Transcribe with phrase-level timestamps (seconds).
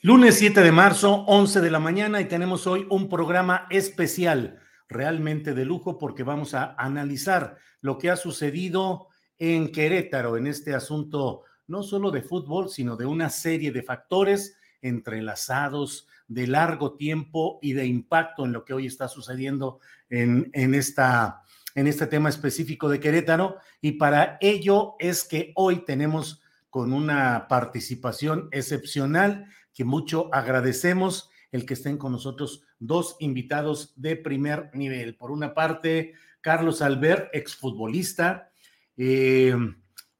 [0.00, 5.54] Lunes 7 de marzo, 11 de la mañana, y tenemos hoy un programa especial, realmente
[5.54, 9.08] de lujo, porque vamos a analizar lo que ha sucedido
[9.40, 14.56] en Querétaro en este asunto, no solo de fútbol, sino de una serie de factores
[14.82, 20.76] entrelazados de largo tiempo y de impacto en lo que hoy está sucediendo en, en,
[20.76, 21.42] esta,
[21.74, 23.56] en este tema específico de Querétaro.
[23.80, 26.40] Y para ello es que hoy tenemos
[26.70, 34.16] con una participación excepcional que mucho agradecemos el que estén con nosotros dos invitados de
[34.16, 35.16] primer nivel.
[35.16, 38.50] Por una parte, Carlos Albert, exfutbolista,
[38.96, 39.54] eh,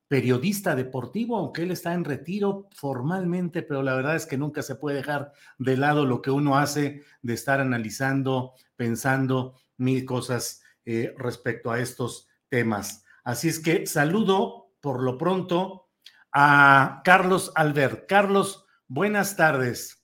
[0.09, 4.75] periodista deportivo, aunque él está en retiro formalmente, pero la verdad es que nunca se
[4.75, 11.15] puede dejar de lado lo que uno hace de estar analizando, pensando mil cosas eh,
[11.19, 13.05] respecto a estos temas.
[13.23, 15.91] Así es que saludo por lo pronto
[16.33, 18.07] a Carlos Albert.
[18.09, 20.03] Carlos, Buenas tardes.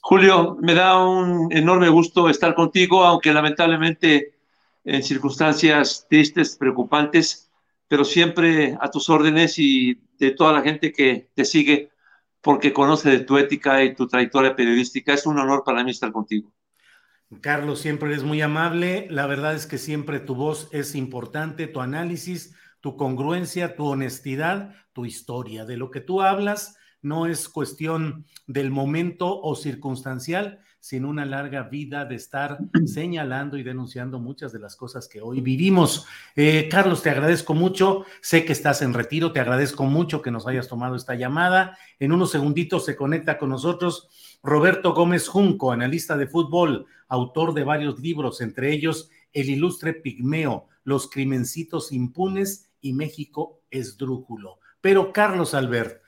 [0.00, 4.38] Julio, me da un enorme gusto estar contigo, aunque lamentablemente
[4.84, 7.50] en circunstancias tristes, preocupantes,
[7.88, 11.90] pero siempre a tus órdenes y de toda la gente que te sigue,
[12.40, 15.12] porque conoce de tu ética y tu trayectoria periodística.
[15.12, 16.50] Es un honor para mí estar contigo.
[17.42, 19.08] Carlos, siempre eres muy amable.
[19.10, 24.74] La verdad es que siempre tu voz es importante, tu análisis, tu congruencia, tu honestidad,
[24.94, 25.66] tu historia.
[25.66, 31.64] De lo que tú hablas, no es cuestión del momento o circunstancial, sino una larga
[31.64, 36.06] vida de estar señalando y denunciando muchas de las cosas que hoy vivimos.
[36.34, 38.04] Eh, Carlos, te agradezco mucho.
[38.20, 41.78] Sé que estás en retiro, te agradezco mucho que nos hayas tomado esta llamada.
[41.98, 44.08] En unos segunditos se conecta con nosotros
[44.42, 50.68] Roberto Gómez Junco, analista de fútbol, autor de varios libros, entre ellos El ilustre pigmeo,
[50.84, 54.58] Los crimencitos impunes y México esdrújulo.
[54.80, 56.00] Pero Carlos Albert,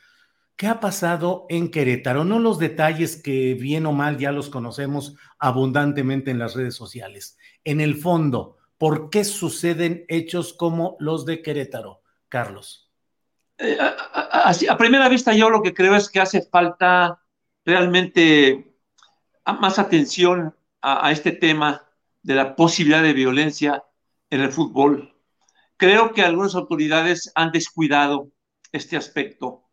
[0.59, 2.25] ¿Qué ha pasado en Querétaro?
[2.25, 7.39] No los detalles que bien o mal ya los conocemos abundantemente en las redes sociales.
[7.63, 12.91] En el fondo, ¿por qué suceden hechos como los de Querétaro, Carlos?
[13.57, 17.23] Eh, a, primera vista yo lo que creo es que hace falta
[17.65, 18.75] realmente
[19.61, 21.89] más atención a este tema
[22.23, 23.85] de la posibilidad de violencia
[24.29, 25.15] en el fútbol.
[25.77, 28.33] Creo que algunas autoridades han descuidado
[28.73, 29.68] este aspecto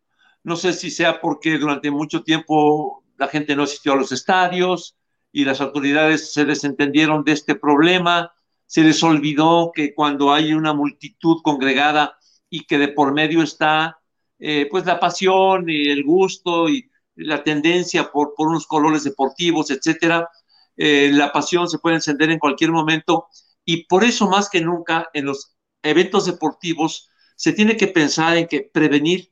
[0.45, 4.95] no sé si sea porque durante mucho tiempo la gente no asistió a los estadios
[5.31, 8.31] y las autoridades se desentendieron de este problema,
[8.67, 12.15] se les olvidó que cuando hay una multitud congregada
[12.47, 13.97] y que de por medio está
[14.37, 19.71] eh, pues la pasión y el gusto y la tendencia por, por unos colores deportivos,
[19.71, 20.29] etcétera,
[20.77, 23.29] eh, la pasión se puede encender en cualquier momento.
[23.65, 28.47] Y por eso más que nunca en los eventos deportivos se tiene que pensar en
[28.47, 29.31] que prevenir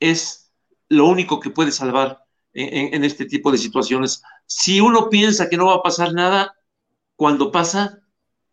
[0.00, 0.52] es
[0.88, 2.26] lo único que puede salvar
[2.56, 4.22] en, este tipo de situaciones.
[4.46, 6.54] Si uno piensa que no va a pasar nada,
[7.14, 8.00] cuando pasa,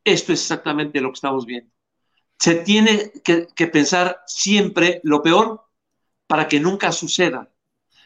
[0.04, 1.72] esto es exactamente lo que estamos viendo.
[2.38, 5.63] Se tiene que, pensar siempre lo peor
[6.28, 7.50] para que nunca suceda.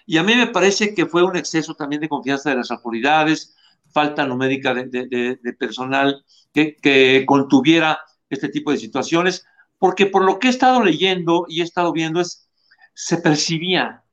[0.06, 3.56] Y a mí me parece que fue un exceso también de confianza de las autoridades,
[3.92, 6.24] falta numérica de, de, de personal
[6.54, 8.00] que, que, contuviera
[8.30, 9.46] este tipo de situaciones,
[9.80, 12.47] porque por lo que he estado leyendo y he estado viendo es,
[13.00, 14.04] se percibía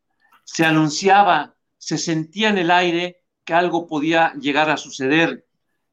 [0.45, 5.47] se anunciaba, se sentía en el aire que algo podía llegar a suceder.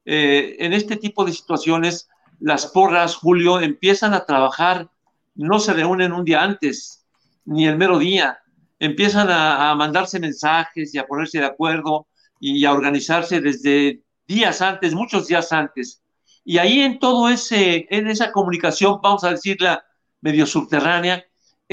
[0.04, 2.08] Eh, en este tipo de situaciones,
[2.38, 4.90] las porras, Julio, empiezan a trabajar,
[5.34, 7.06] no se reúnen un día antes,
[7.44, 8.38] ni el mero día,
[8.78, 12.06] empiezan a, mandarse mensajes y a ponerse de acuerdo
[12.40, 16.02] y a organizarse desde días antes, muchos días antes.
[16.44, 19.84] Y ahí en todo ese, en esa comunicación, vamos a decirla
[20.20, 21.24] medio subterránea,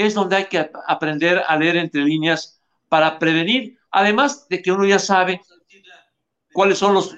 [0.06, 4.84] es donde hay que aprender a leer entre líneas para prevenir, además de que uno
[4.84, 5.40] ya sabe
[6.52, 7.16] cuáles son los,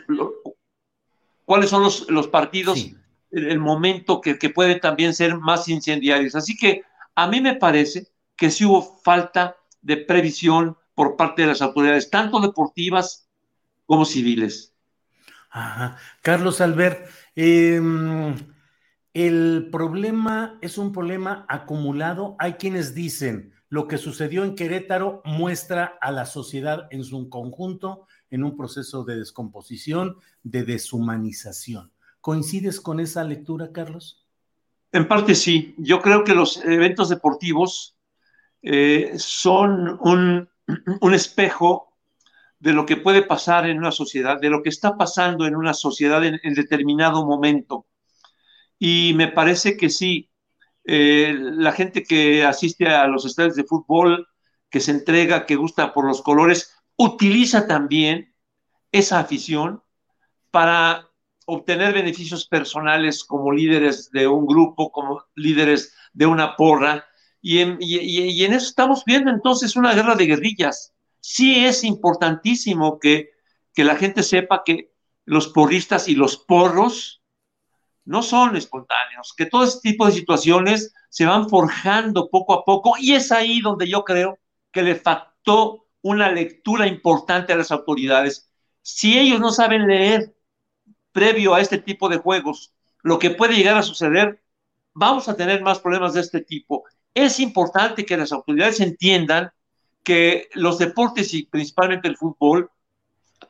[1.44, 2.86] cuáles son los, los partidos,
[3.30, 6.34] el, momento que, que pueden también ser más incendiarios.
[6.34, 6.82] Así que
[7.14, 12.10] a mí me parece que sí hubo falta de previsión por parte de las autoridades,
[12.10, 13.28] tanto deportivas
[13.86, 14.74] como civiles.
[15.50, 15.98] Ajá.
[16.22, 18.34] Carlos Albert, em,
[19.14, 22.36] el problema es un problema acumulado.
[22.38, 28.06] Hay quienes dicen lo que sucedió en Querétaro muestra a la sociedad en su conjunto
[28.30, 31.92] en un proceso de descomposición, de deshumanización.
[32.20, 34.26] ¿Coincides con esa lectura, Carlos?
[34.92, 35.74] En parte sí.
[35.78, 37.96] Yo creo que los eventos deportivos
[38.62, 40.48] eh, son un,
[41.14, 41.94] espejo
[42.60, 45.74] de lo que puede pasar en una sociedad, de lo que está pasando en una
[45.74, 47.86] sociedad en, determinado momento.
[48.84, 50.28] Y me parece que sí,
[50.82, 54.26] eh, la gente que asiste a los estadios de fútbol,
[54.68, 58.34] que se entrega, que gusta por los colores, utiliza también
[58.90, 59.84] esa afición
[60.50, 61.08] para
[61.46, 67.06] obtener beneficios personales como líderes de un grupo, como líderes de una porra,
[67.40, 70.92] y en, y, en, eso estamos viendo entonces una guerra de guerrillas.
[71.20, 73.30] Sí es importantísimo que,
[73.74, 74.90] que la gente sepa que
[75.24, 77.21] los porristas y los porros
[78.04, 82.94] no son espontáneos, que todo este tipo de situaciones se van forjando poco a poco
[82.98, 84.38] y es ahí donde yo creo
[84.72, 88.50] que le faltó una lectura importante a las autoridades.
[88.82, 90.34] Si ellos no saben leer
[91.12, 92.72] previo a este tipo de juegos
[93.02, 94.42] lo que puede llegar a suceder,
[94.94, 96.84] vamos a tener más problemas de este tipo.
[97.14, 99.52] Es importante que las autoridades entiendan
[100.02, 102.70] que los deportes y principalmente el fútbol,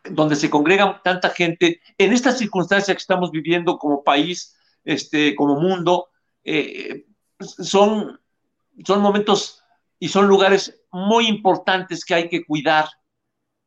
[0.04, 5.60] donde se congrega tanta gente, en estas circunstancias que estamos viviendo como país, este, como
[5.60, 6.08] mundo,
[6.44, 7.06] eh,
[7.38, 8.20] son,
[8.84, 9.62] son momentos
[9.98, 12.86] y son lugares muy importantes que hay que cuidar.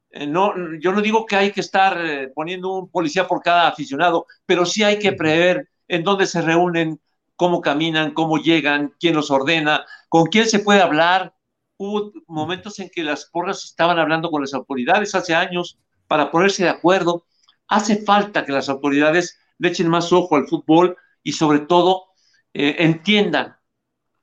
[0.09, 3.67] Eh, no, yo no digo que hay que estar eh, poniendo un policía por cada
[3.67, 6.99] aficionado, pero sí hay que prever en dónde se reúnen,
[7.35, 11.33] cómo caminan, cómo llegan, quién los ordena, con quién se puede hablar.
[11.77, 16.63] Hubo momentos en que las porras estaban hablando con las autoridades hace años para ponerse
[16.63, 17.25] de acuerdo.
[17.67, 22.05] Hace falta que las autoridades le echen más ojo al fútbol y sobre todo
[22.53, 23.57] eh, entiendan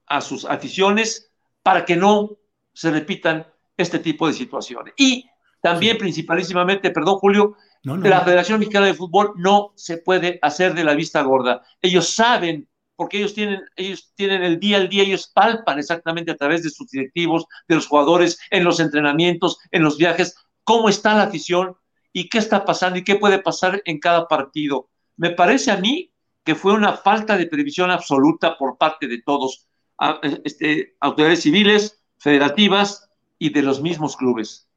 [0.06, 1.30] a sus aficiones
[1.62, 2.36] para que no
[2.72, 3.46] se repitan
[3.76, 4.94] este tipo de situaciones.
[4.96, 5.28] Y
[5.60, 10.94] también, principalísimamente, perdón Julio, la Federación Mexicana de Fútbol no se puede hacer de la
[10.94, 11.62] vista gorda.
[11.80, 16.36] Ellos saben porque ellos tienen, ellos tienen el día al día, ellos palpan exactamente a
[16.36, 21.14] través de sus directivos, de los jugadores, en los entrenamientos, en los viajes, cómo está
[21.14, 21.76] la afición
[22.12, 24.90] y qué está pasando y qué puede pasar en cada partido.
[25.16, 26.12] Me parece a mí
[26.44, 29.68] que fue una falta de previsión absoluta por parte de todos,
[30.44, 34.68] este, autoridades civiles, federativas y de los mismos clubes.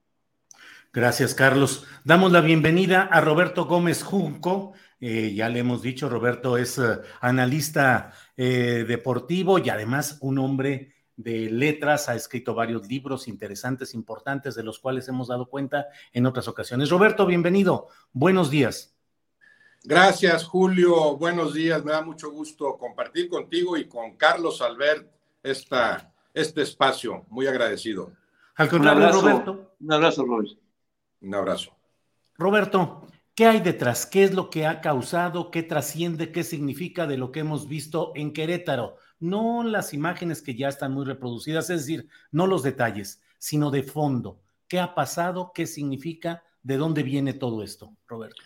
[0.94, 1.86] Gracias, Carlos.
[2.04, 7.00] Damos la bienvenida a Roberto Gómez Junco, eh, ya le hemos dicho, Roberto es eh,
[7.20, 14.56] analista eh, deportivo y además un hombre de letras, ha escrito varios libros interesantes, importantes,
[14.56, 16.90] de los cuales hemos dado cuenta en otras ocasiones.
[16.90, 17.88] Roberto, bienvenido.
[18.12, 18.96] Buenos días.
[19.84, 21.16] Gracias, Julio.
[21.18, 21.84] Buenos días.
[21.84, 25.08] Me da mucho gusto compartir contigo y con Carlos Albert
[25.44, 27.26] esta, este espacio.
[27.30, 28.12] Muy agradecido.
[28.56, 29.76] Al contrario, Roberto.
[29.80, 30.56] Un abrazo, Roberto.
[31.22, 31.72] Un abrazo.
[32.38, 34.06] Roberto, ¿Qué hay detrás?
[34.06, 35.52] ¿Qué es lo que ha causado?
[35.52, 36.32] ¿Qué trasciende?
[36.32, 38.96] ¿Qué significa de lo que hemos visto en Querétaro?
[39.26, 43.82] No las imágenes que ya están muy reproducidas, es decir, no los detalles, sino de
[43.82, 44.40] fondo.
[44.68, 45.52] ¿Qué ha pasado?
[45.54, 46.44] ¿Qué significa?
[46.62, 48.44] ¿De dónde viene todo esto, Roberto?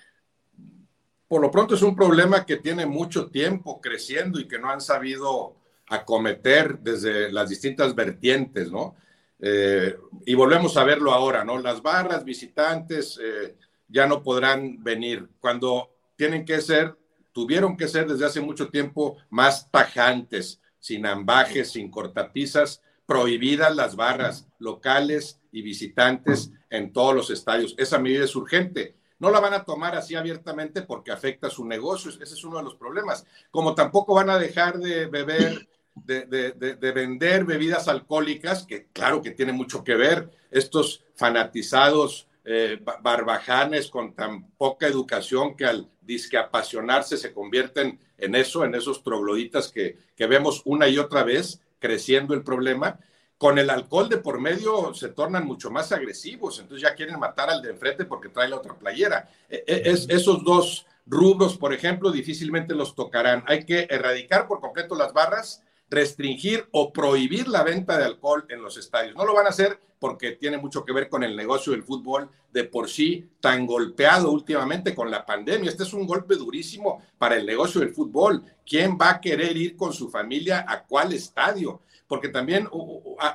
[1.27, 4.79] Por lo pronto es un problema que tiene mucho tiempo creciendo y que no han
[4.79, 5.57] sabido
[5.89, 8.95] acometer desde las distintas vertientes, ¿no?
[9.37, 11.57] Eh, y volvemos a verlo ahora, ¿no?
[11.59, 13.57] Las barras, visitantes, eh,
[13.89, 15.27] ya no podrán venir.
[15.41, 16.95] Cuando tienen que ser,
[17.33, 23.95] tuvieron que ser desde hace mucho tiempo más tajantes, sin ambajes, sin cortapisas, prohibidas las
[23.95, 27.75] barras locales y visitantes en todos los estadios.
[27.77, 28.95] Esa medida es urgente.
[29.17, 32.11] No la van a tomar así abiertamente porque afecta su negocio.
[32.11, 33.25] Ese es uno de los problemas.
[33.51, 35.67] Como tampoco van a dejar de beber
[36.05, 43.89] de, vender bebidas alcohólicas, que claro que tiene mucho que ver, estos fanatizados eh, barbajanes
[43.89, 49.71] con tan poca educación que al disque apasionarse se convierten en eso, en esos trogloditas
[49.71, 52.99] que, que vemos una y otra vez creciendo el problema.
[53.37, 57.49] Con el alcohol de por medio se tornan mucho más agresivos, entonces ya quieren matar
[57.49, 59.29] al de enfrente porque trae la otra playera.
[59.49, 63.43] E, e, es, esos dos rubros, por ejemplo, difícilmente los tocarán.
[63.47, 68.61] Hay que erradicar por completo las barras, restringir o prohibir la venta de alcohol en
[68.61, 69.15] los estadios.
[69.15, 72.29] No lo van a hacer porque tiene mucho que ver con el negocio del fútbol
[72.51, 75.69] de por sí tan golpeado últimamente con la pandemia.
[75.69, 78.43] Este es un golpe durísimo para el negocio del fútbol.
[78.65, 81.81] ¿Quién va a querer ir con su familia a cuál estadio?
[82.07, 82.67] Porque también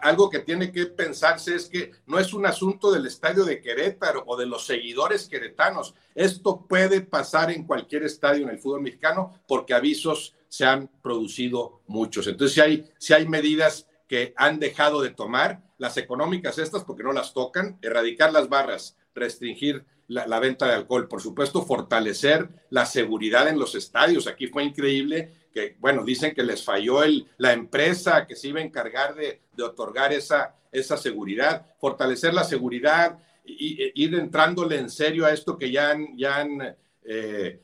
[0.02, 4.24] algo que tiene que pensarse es que no es un asunto del estadio de Querétaro
[4.26, 5.94] o de los seguidores queretanos.
[6.14, 11.82] Esto puede pasar en cualquier estadio en el fútbol mexicano porque avisos se han producido
[11.86, 12.26] muchos.
[12.26, 17.02] Entonces, si hay, si hay medidas que han dejado de tomar, las económicas estas, porque
[17.02, 22.86] no las tocan, erradicar las barras, restringir la, venta de alcohol, por supuesto, fortalecer la
[22.86, 24.26] seguridad en los estadios.
[24.26, 28.60] Aquí fue increíble que, bueno, dicen que les falló el, la empresa que se iba
[28.60, 34.90] a encargar de, otorgar esa, esa seguridad, fortalecer la seguridad, y, e, ir entrándole en
[34.90, 37.60] serio a esto que ya han, ya han eh,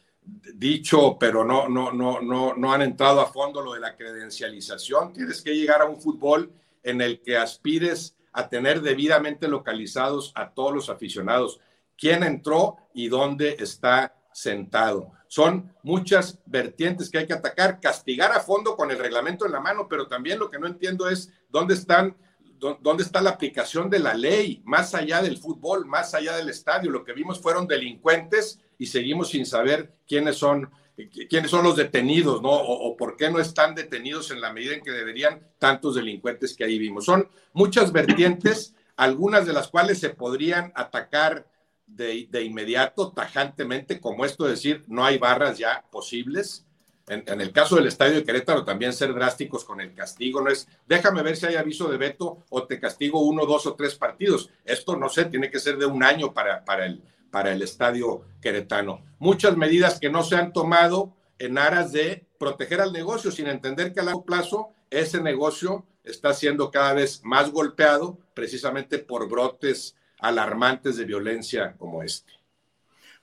[0.55, 5.13] dicho, pero no, no, no, no, no han entrado a fondo lo de la credencialización.
[5.13, 6.53] Tienes que llegar a un fútbol
[6.83, 11.61] en el que aspires a tener debidamente localizados a todos los aficionados.
[11.97, 15.13] ¿Quién entró y dónde está sentado?
[15.29, 19.61] Son muchas vertientes que hay que atacar, castigar a fondo con el reglamento en la
[19.61, 22.17] mano, pero también lo que no entiendo es dónde están
[22.61, 26.91] dónde está la aplicación de la ley, más allá del fútbol, más allá del estadio.
[26.91, 30.71] Lo que vimos fueron delincuentes y seguimos sin saber quiénes son
[31.09, 32.51] quiénes son los detenidos, ¿no?
[32.51, 36.65] O, por qué no están detenidos en la medida en que deberían tantos delincuentes que
[36.65, 37.05] ahí vimos.
[37.05, 41.47] Son muchas vertientes, algunas de las cuales se podrían atacar
[41.87, 46.67] de, de inmediato, tajantemente, como esto de decir, no hay barras ya posibles.
[47.09, 50.51] En, en, el caso del estadio de Querétaro, también ser drásticos con el castigo, no
[50.51, 53.97] es déjame ver si hay aviso de veto o te castigo uno, dos o tres
[53.97, 54.51] partidos.
[54.65, 58.23] Esto no sé, tiene que ser de un año para, para, el, para el estadio
[58.41, 59.05] queretano.
[59.19, 63.93] Muchas medidas que no se han tomado en aras de proteger al negocio, sin entender
[63.93, 69.97] que a largo plazo ese negocio está siendo cada vez más golpeado precisamente por brotes
[70.19, 72.33] alarmantes de violencia como este.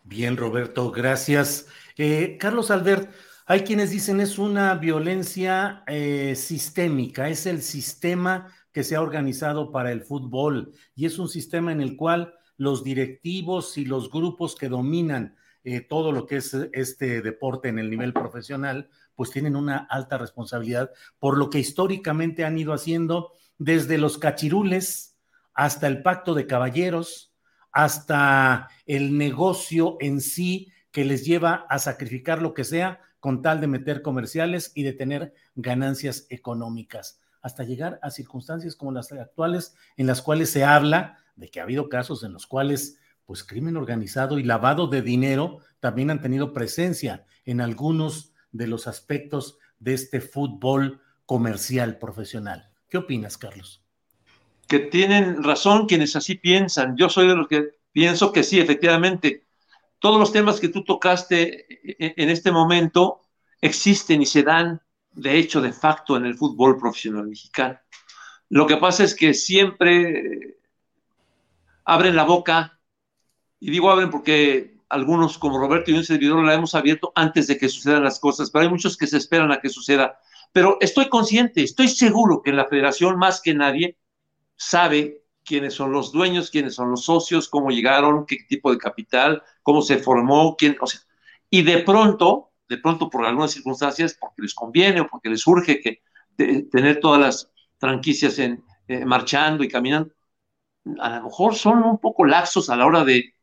[0.03, 1.67] Bien, Roberto, gracias.
[1.97, 3.11] Eh, Carlos Albert,
[3.45, 9.71] hay quienes dicen es una violencia eh, sistémica, es el sistema que se ha organizado
[9.71, 14.55] para el fútbol y es un sistema en el cual los directivos y los grupos
[14.55, 19.55] que dominan eh, todo lo que es este deporte en el nivel profesional, pues tienen
[19.55, 25.17] una alta responsabilidad por lo que históricamente han ido haciendo desde los cachirules
[25.53, 27.33] hasta el pacto de caballeros,
[27.71, 33.59] hasta el negocio en sí que les lleva a sacrificar lo que sea con tal
[33.59, 39.75] de meter comerciales y de tener ganancias económicas, hasta llegar a circunstancias como las actuales
[39.97, 43.77] en las cuales se habla de que ha habido casos en los cuales, pues, crimen
[43.77, 49.93] organizado y lavado de dinero también han tenido presencia en algunos de los aspectos de
[49.93, 52.69] este fútbol comercial profesional.
[52.89, 53.83] ¿Qué opinas, Carlos?
[54.67, 56.97] Que tienen razón quienes así piensan.
[56.97, 59.45] Yo soy de los que pienso que sí, efectivamente.
[59.99, 61.65] Todos los temas que tú tocaste
[61.99, 63.21] en este momento
[63.61, 64.81] existen y se dan,
[65.13, 67.79] de hecho, de facto, en el fútbol profesional mexicano.
[68.49, 70.56] Lo que pasa es que siempre
[71.87, 72.79] abren la boca,
[73.59, 77.57] y digo abren porque algunos como Roberto y un servidor la hemos abierto antes de
[77.57, 80.19] que sucedan las cosas, pero hay muchos que se esperan a que suceda.
[80.51, 83.97] Pero estoy consciente, estoy seguro que en la federación más que nadie
[84.57, 89.41] sabe quiénes son los dueños, quiénes son los socios, cómo llegaron, qué tipo de capital,
[89.63, 90.99] cómo se formó, quién, o sea,
[91.49, 95.79] y de pronto, de pronto por algunas circunstancias, porque les conviene o porque les urge
[95.79, 96.01] que
[96.35, 100.13] tener todas las franquicias en, eh, marchando y caminando,
[100.99, 103.33] a lo mejor son un poco laxos a la hora de,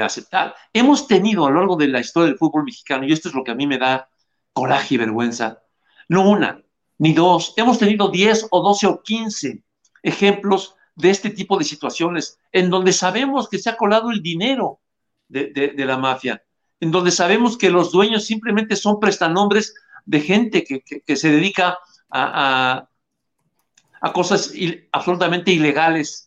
[0.00, 0.54] aceptar.
[0.72, 3.42] Hemos tenido a lo largo de la historia del fútbol mexicano, y esto es lo
[3.42, 4.08] que a mí me da
[4.52, 5.62] coraje y vergüenza,
[6.08, 6.62] no una,
[6.98, 9.64] ni dos, hemos tenido 10 o 12 o 15
[10.02, 14.80] ejemplos de este tipo de situaciones, en donde sabemos que se ha colado el dinero
[15.28, 16.44] de, la mafia,
[16.78, 19.74] en donde sabemos que los dueños simplemente son prestanombres
[20.04, 21.78] de gente que, se dedica
[22.10, 22.88] a,
[24.00, 24.52] a cosas
[24.92, 26.23] absolutamente ilegales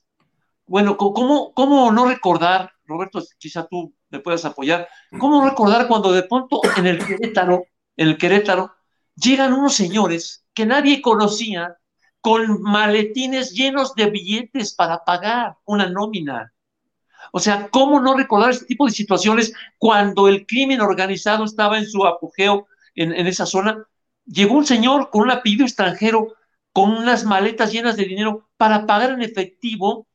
[0.67, 4.88] bueno, ¿cómo, ¿cómo no recordar, Roberto, quizá tú me puedas apoyar,
[5.19, 8.74] cómo recordar cuando de pronto en el Querétaro, en el Querétaro,
[9.15, 11.77] llegan unos señores que nadie conocía
[12.21, 16.53] con maletines llenos de billetes para pagar una nómina.
[17.31, 21.86] O sea, ¿cómo no recordar este tipo de situaciones cuando el crimen organizado estaba en
[21.86, 23.86] su apogeo en, esa zona?
[24.25, 26.33] Llegó un señor con un apellido extranjero,
[26.74, 30.07] con unas maletas llenas de dinero para pagar en efectivo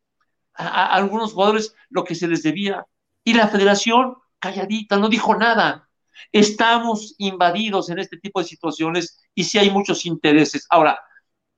[0.54, 2.86] a, algunos jugadores lo que se les debía.
[3.24, 5.88] Y la federación, calladita, no dijo nada.
[6.30, 10.66] Estamos invadidos en este tipo de situaciones y sí hay muchos intereses.
[10.70, 10.98] Ahora,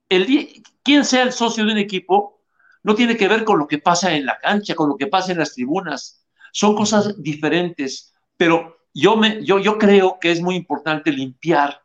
[0.08, 2.42] el, quien sea el socio de un equipo
[2.82, 5.32] no tiene que ver con lo que pasa en la cancha, con lo que pasa
[5.32, 6.24] en las tribunas.
[6.52, 11.82] Son cosas diferentes, pero yo, me, yo, yo creo que es muy importante limpiar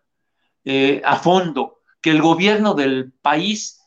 [0.66, 3.82] eh, a fondo, que el gobierno del país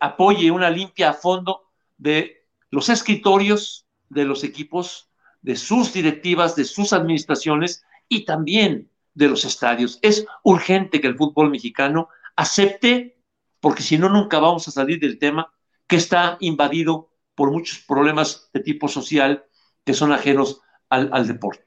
[0.00, 1.69] apoye una limpia a fondo
[2.00, 5.08] de los escritorios de los equipos,
[5.42, 9.98] de sus directivas, de sus administraciones y también de los estadios.
[10.02, 13.18] Es urgente que el fútbol mexicano acepte,
[13.60, 15.52] porque si no, nunca vamos a salir del tema,
[15.86, 19.44] que está invadido por muchos problemas de tipo social
[19.84, 21.64] que son ajenos al, al deporte.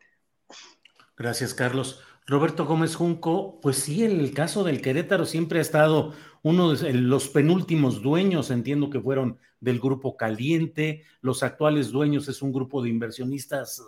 [1.16, 2.02] Gracias, Carlos.
[2.26, 7.28] Roberto Gómez Junco, pues sí, el caso del Querétaro siempre ha estado uno de los
[7.30, 12.90] penúltimos dueños, entiendo que fueron del grupo Caliente, los actuales dueños es un grupo de
[12.90, 13.82] inversionistas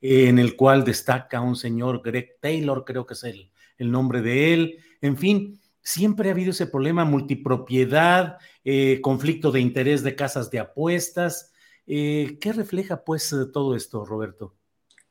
[0.00, 4.22] eh, en el cual destaca un señor Greg Taylor, creo que es el, el nombre
[4.22, 10.14] de él, en fin, siempre ha habido ese problema, multipropiedad, eh, conflicto de interés de
[10.14, 11.52] casas de apuestas.
[11.86, 14.54] Eh, ¿Qué refleja pues todo esto, Roberto?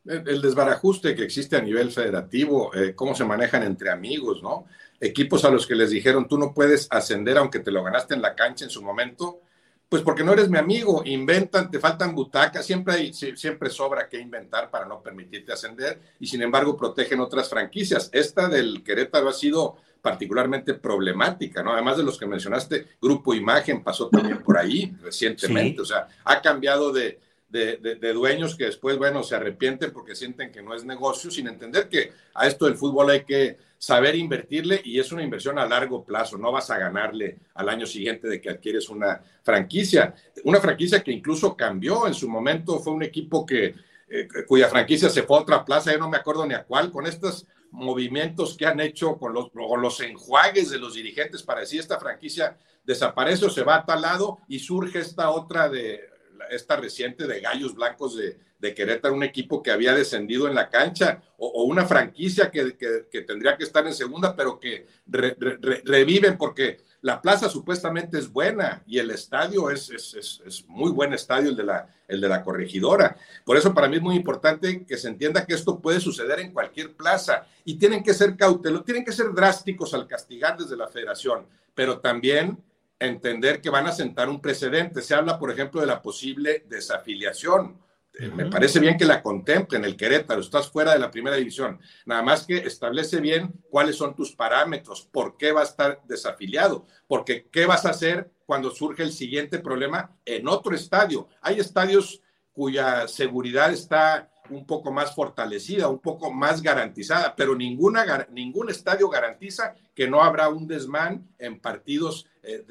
[0.05, 4.65] el desbarajuste que existe a nivel federativo, eh, cómo se manejan entre amigos, ¿no?
[4.99, 8.21] Equipos a los que les dijeron, tú no puedes ascender aunque te lo ganaste en
[8.21, 9.41] la cancha en su momento,
[9.89, 14.19] pues porque no eres mi amigo, inventan, te faltan butacas, siempre, hay, siempre sobra que
[14.19, 18.09] inventar para no permitirte ascender y sin embargo protegen otras franquicias.
[18.13, 21.73] Esta del Querétaro ha sido particularmente problemática, ¿no?
[21.73, 26.39] Además de los que mencionaste, Grupo Imagen pasó también por ahí recientemente, o sea, ha
[26.39, 27.19] cambiado de,
[27.49, 31.89] de, dueños que después, bueno, se arrepienten porque sienten que no es negocio, sin entender
[31.89, 36.03] que a esto del fútbol hay que saber invertirle y es una inversión a largo
[36.03, 40.13] plazo, no vas a ganarle al año siguiente de que adquieres una franquicia,
[40.43, 43.73] una franquicia que incluso cambió en su momento, fue un equipo que
[44.09, 46.91] eh, cuya franquicia se fue a otra plaza, yo no me acuerdo ni a cuál,
[46.91, 51.61] con estos movimientos que han hecho con los, con los enjuagues de los dirigentes para
[51.61, 56.01] decir esta franquicia desaparece o se va a tal lado y surge esta otra de
[56.49, 60.69] esta reciente de Gallos Blancos de, de Querétaro, un equipo que había descendido en la
[60.69, 66.81] cancha, o, una franquicia que, que, tendría que estar en segunda, pero que reviven porque
[67.01, 71.55] la plaza supuestamente es buena y el estadio es, es, es, muy buen estadio, el
[71.55, 73.15] de, la, el de la corregidora.
[73.45, 76.51] Por eso para mí es muy importante que se entienda que esto puede suceder en
[76.51, 80.89] cualquier plaza y tienen que ser cautelosos, tienen que ser drásticos al castigar desde la
[80.89, 82.61] federación, pero también
[82.99, 85.01] entender que van a sentar un precedente.
[85.01, 87.77] Se habla, por ejemplo, de la posible desafiliación.
[88.13, 91.79] Eh, me parece bien que la contemplen, el Querétaro, estás fuera de la primera división.
[92.05, 96.87] Nada más que establece bien cuáles son tus parámetros, por qué va a estar desafiliado,
[97.07, 101.29] porque qué vas a hacer cuando surge el siguiente problema en otro estadio.
[101.41, 108.27] Hay estadios cuya seguridad está un poco más fortalecida, un poco más garantizada, pero ninguna,
[108.31, 112.63] ningún estadio garantiza que no habrá un desmán en partidos eh,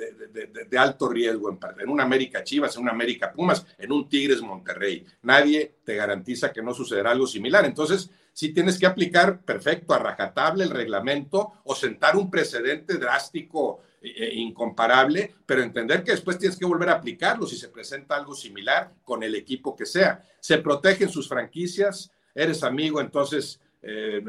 [0.68, 4.40] de, alto riesgo, en, en un América Chivas, en un América Pumas, en un Tigres
[4.40, 5.04] Monterrey.
[5.22, 7.64] Nadie te garantiza que no sucederá algo similar.
[7.64, 13.80] Entonces, si tienes que aplicar perfecto, a rajatable el reglamento o sentar un precedente drástico
[14.00, 18.32] eh, incomparable, pero entender que después tienes que volver a aplicarlo si se presenta algo
[18.32, 20.22] similar con el equipo que sea.
[20.38, 24.22] Se protegen sus franquicias, eres amigo, entonces, eh,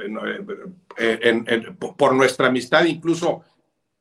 [0.98, 1.62] eh,
[1.96, 3.44] por nuestra amistad, incluso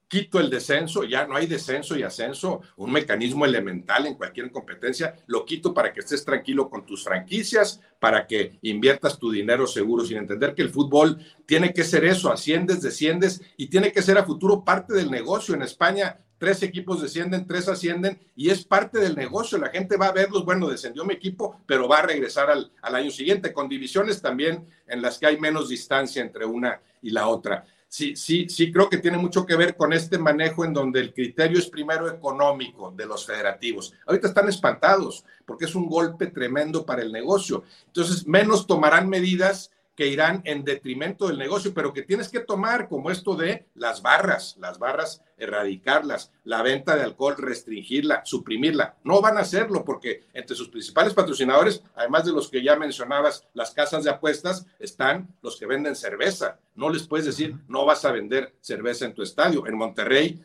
[0.09, 5.14] quito el descenso, ya no hay descenso y ascenso, un mecanismo elemental en cualquier competencia,
[5.27, 10.05] lo quito para que estés tranquilo con tus franquicias, para que inviertas tu dinero seguro,
[10.05, 14.16] sin entender que el fútbol tiene que ser eso, asciendes, desciendes y tiene que ser
[14.16, 15.55] a futuro parte del negocio.
[15.55, 19.59] En España, tres equipos descienden, tres ascienden y es parte del negocio.
[19.59, 22.94] La gente va a verlos, bueno, descendió mi equipo, pero va a regresar al, al
[22.94, 27.29] año siguiente, con divisiones también en las que hay menos distancia entre una y la
[27.29, 31.01] otra sí, sí, sí creo que tiene mucho que ver con este manejo en donde
[31.01, 33.94] el criterio es primero económico de los federativos.
[34.07, 37.64] Ahorita están espantados porque es un golpe tremendo para el negocio.
[37.87, 42.88] Entonces, menos tomarán medidas que irán en detrimento del negocio, pero que tienes que tomar
[42.88, 48.94] como esto de las barras, las barras, erradicarlas, la venta de alcohol, restringirla, suprimirla.
[49.02, 53.48] No van a hacerlo porque entre sus principales patrocinadores, además de los que ya mencionabas,
[53.54, 56.61] las casas de apuestas, están los que venden cerveza.
[56.76, 59.66] No les puedes decir, no vas a vender cerveza en tu estadio.
[59.66, 60.40] En Monterrey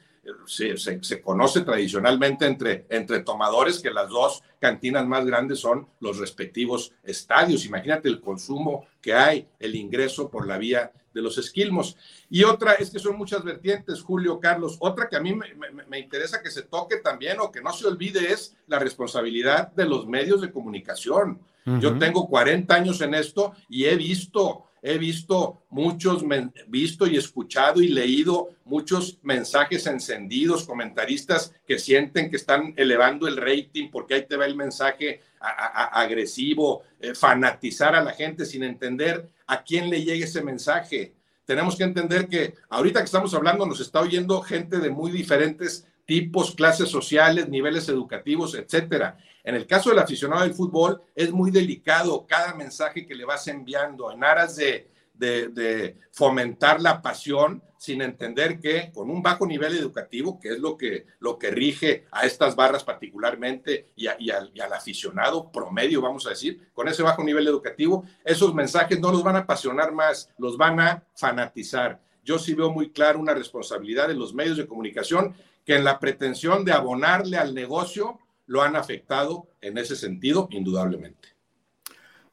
[0.46, 6.18] se, se, conoce tradicionalmente entre, entre tomadores que las dos cantinas más grandes son los
[6.18, 7.66] respectivos estadios.
[7.66, 11.98] Imagínate el consumo que hay, el ingreso por la vía de los esquilmos.
[12.30, 14.78] Y otra es que son muchas vertientes, Julio, Carlos.
[14.80, 15.54] Otra que a mí me,
[15.88, 19.86] me, interesa que se toque también o que no se olvide es la responsabilidad de
[19.86, 21.40] los medios de comunicación.
[21.80, 26.24] Yo tengo 40 años en esto y he visto he visto muchos,
[26.68, 33.38] visto y escuchado y leído muchos mensajes encendidos, comentaristas que sienten que están elevando el
[33.38, 39.30] rating porque ahí te va el mensaje agresivo, eh, fanatizar a la gente sin entender
[39.48, 41.14] a quién le llegue ese mensaje.
[41.46, 45.88] Tenemos que entender que ahorita que estamos hablando nos está oyendo gente de muy diferentes
[46.06, 49.18] tipos, clases sociales, niveles educativos, etcétera.
[49.44, 53.48] En el caso del aficionado del fútbol, es muy delicado cada mensaje que le vas
[53.48, 59.76] enviando en aras de, de, fomentar la pasión sin entender que con un bajo nivel
[59.76, 64.52] educativo, que es lo que, lo que rige a estas barras particularmente y, y, al,
[64.54, 69.12] y, al, aficionado promedio, vamos a decir, con ese bajo nivel educativo, esos mensajes no
[69.12, 72.00] los van a apasionar más, los van a fanatizar.
[72.24, 75.36] Yo sí veo muy claro una responsabilidad de los medios de comunicación
[75.66, 81.30] que en la pretensión de abonarle al negocio lo han afectado en ese sentido, indudablemente.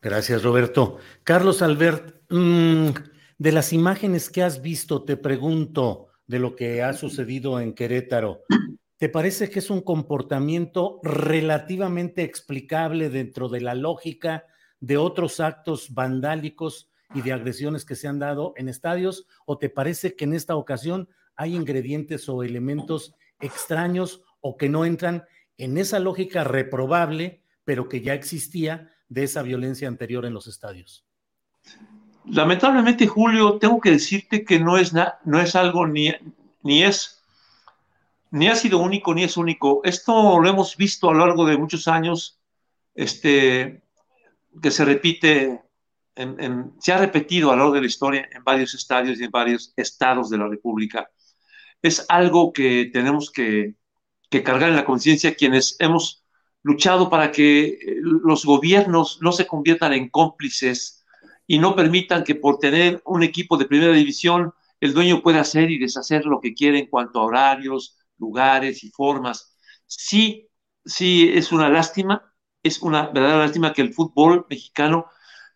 [0.03, 0.99] Gracias, Roberto.
[1.25, 2.89] Carlos Albert, mm,
[3.39, 8.43] de las imágenes que has visto, te pregunto de lo que ha sucedido en Querétaro.
[8.97, 14.45] ¿Te parece que es un comportamiento relativamente explicable dentro de la lógica
[14.79, 19.27] de otros actos vandálicos y de agresiones que se han dado en estadios?
[19.45, 24.85] ¿O te parece que en esta ocasión hay ingredientes o elementos extraños o que no
[24.85, 25.25] entran
[25.59, 31.05] en esa lógica reprobable, pero que ya existía de esa violencia anterior en los estadios?
[32.27, 34.93] Lamentablemente, Julio, tengo que decirte que no es,
[35.25, 36.13] no es algo ni,
[36.63, 37.21] ni es
[38.31, 39.81] ni ha sido único ni es único.
[39.85, 42.41] Esto lo hemos visto a lo largo de muchos años,
[42.95, 43.83] este,
[44.63, 45.63] que se repite,
[46.79, 49.73] se ha repetido a lo largo de la historia en varios estadios y en varios
[49.77, 51.11] estados de la República.
[51.83, 53.75] Es algo que tenemos que,
[54.45, 56.25] cargar en la conciencia quienes hemos
[56.63, 61.05] luchado para que eh, los gobiernos no se conviertan en cómplices
[61.47, 65.71] y no permitan que por tener un equipo de primera división el dueño pueda hacer
[65.71, 69.57] y deshacer lo que quiere en cuanto a horarios, lugares y formas.
[69.87, 70.49] Sí,
[70.85, 75.07] sí, es una lástima, es una verdadera lástima que el fútbol mexicano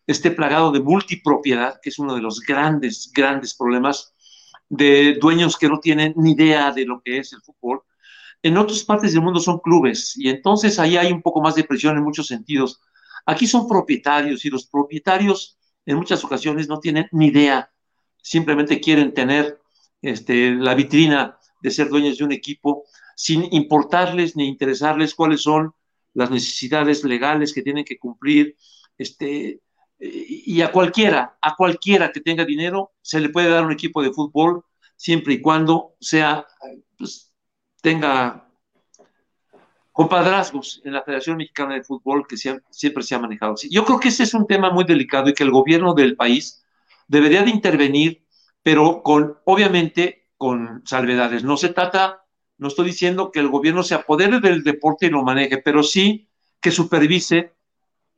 [0.07, 4.14] esté plagado de multipropiedad, que es uno de los grandes, grandes problemas
[4.69, 7.81] de dueños que no tienen ni idea de lo que es el fútbol
[8.45, 11.63] en otras partes del mundo son clubes y entonces ahí hay un poco más de
[11.63, 12.79] presión en muchos sentidos.
[13.25, 17.71] Aquí son propietarios y los propietarios en muchas ocasiones no tienen ni idea,
[18.21, 19.59] simplemente quieren tener
[19.99, 22.83] este, la vitrina de ser dueños de un equipo
[23.15, 25.73] sin importarles ni interesarles cuáles son
[26.13, 28.55] las necesidades legales que tienen que cumplir.
[28.95, 29.59] Este,
[29.99, 34.11] y a cualquiera, a cualquiera que tenga dinero, se le puede dar un equipo de
[34.11, 34.63] fútbol
[34.95, 36.45] siempre y cuando sea
[36.97, 37.33] pues,
[37.81, 38.45] tenga
[39.95, 43.69] compadrazgos en la Federación Mexicana de Fútbol que siempre se ha manejado así.
[43.69, 46.65] Yo creo que ese es un tema muy delicado y que el gobierno del país
[47.07, 48.25] debería de intervenir,
[48.61, 51.45] pero con, obviamente, con salvedades.
[51.45, 52.25] No se trata,
[52.57, 56.27] no estoy diciendo que el gobierno se apodere del deporte y lo maneje, pero sí
[56.59, 57.54] que supervise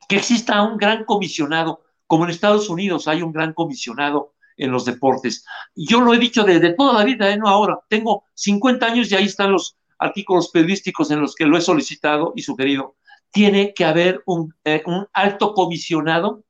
[0.08, 4.84] que exista un gran comisionado, como en Estados Unidos hay un gran comisionado en los
[4.84, 5.44] deportes.
[5.74, 7.38] Yo lo he dicho desde toda la vida, ¿eh?
[7.38, 7.80] no ahora.
[7.88, 12.32] Tengo 50 años y ahí están los artículos periodísticos en los que lo he solicitado
[12.36, 12.96] y sugerido.
[13.30, 14.22] Tiene que haber
[14.64, 16.44] eh, un alto comisionado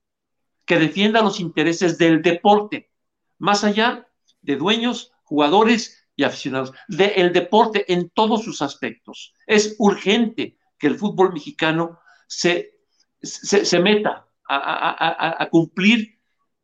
[0.64, 2.90] que defienda los intereses del deporte,
[3.38, 4.06] más allá
[4.42, 9.34] de dueños, jugadores y aficionados, del deporte en todos sus aspectos.
[9.46, 12.77] Es urgente que el fútbol mexicano se,
[13.22, 16.18] se, meta a, cumplir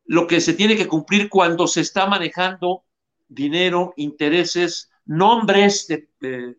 [0.04, 2.84] lo que se tiene que cumplir cuando se está manejando
[3.26, 6.56] dinero, intereses, nombres de,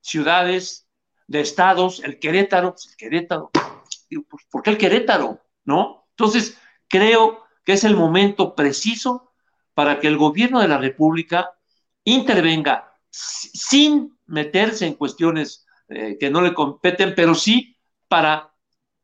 [0.00, 0.88] ciudades,
[1.26, 5.40] de estados, el Querétaro, pues, el Querétaro, pues, ¿por qué el Querétaro?
[5.64, 6.06] ¿No?
[6.10, 6.58] Entonces,
[6.88, 9.32] creo que es el momento preciso
[9.74, 11.50] para que el gobierno de la República
[12.04, 17.76] intervenga sin meterse en cuestiones eh, que no le competen, pero sí
[18.08, 18.54] para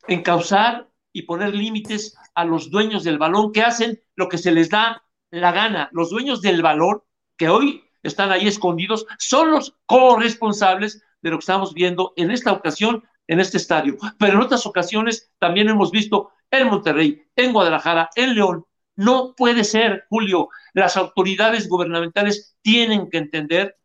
[0.08, 4.68] encauzar y poner límites a los dueños del balón que hacen lo que se les
[4.68, 5.88] da la gana.
[5.92, 7.02] Los dueños del balón
[7.36, 12.52] que hoy están ahí escondidos son los corresponsables de lo que estamos viendo en esta
[12.52, 13.96] ocasión en este estadio.
[14.18, 18.66] Pero en otras ocasiones también hemos visto en Monterrey, en Guadalajara, en León.
[18.96, 20.48] No puede ser, Julio.
[20.72, 23.76] Las autoridades gubernamentales tienen que entender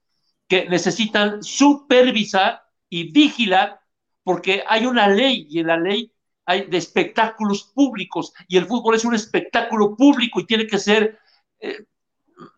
[0.48, 3.80] que necesitan supervisar y vigilar
[4.24, 6.12] porque hay una ley y en la ley
[6.46, 11.20] hay de espectáculos públicos y el fútbol es un espectáculo público y tiene que ser
[11.60, 11.86] eh,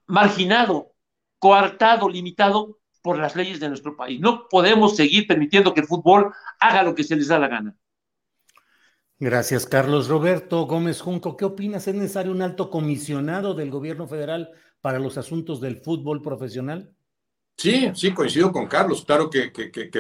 [0.08, 0.94] marginado,
[1.40, 4.20] coartado, limitado por las leyes de nuestro país.
[4.20, 7.76] No podemos seguir permitiendo que el fútbol haga lo que se les da la gana.
[9.20, 10.08] Gracias, Carlos.
[10.08, 11.88] Roberto Gómez Junco, ¿qué opinas?
[11.88, 16.96] ¿Es necesario un alto comisionado del gobierno federal para los asuntos del fútbol profesional?
[17.62, 19.06] Sí, sí, coincido con Carlos.
[19.06, 19.52] Claro que,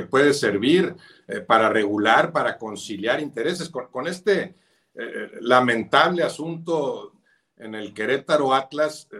[0.09, 0.95] puede servir
[1.27, 3.69] eh, para regular, para conciliar intereses.
[3.69, 4.55] Con, este
[4.95, 7.13] eh, lamentable asunto
[7.55, 9.17] en el Querétaro Atlas, eh,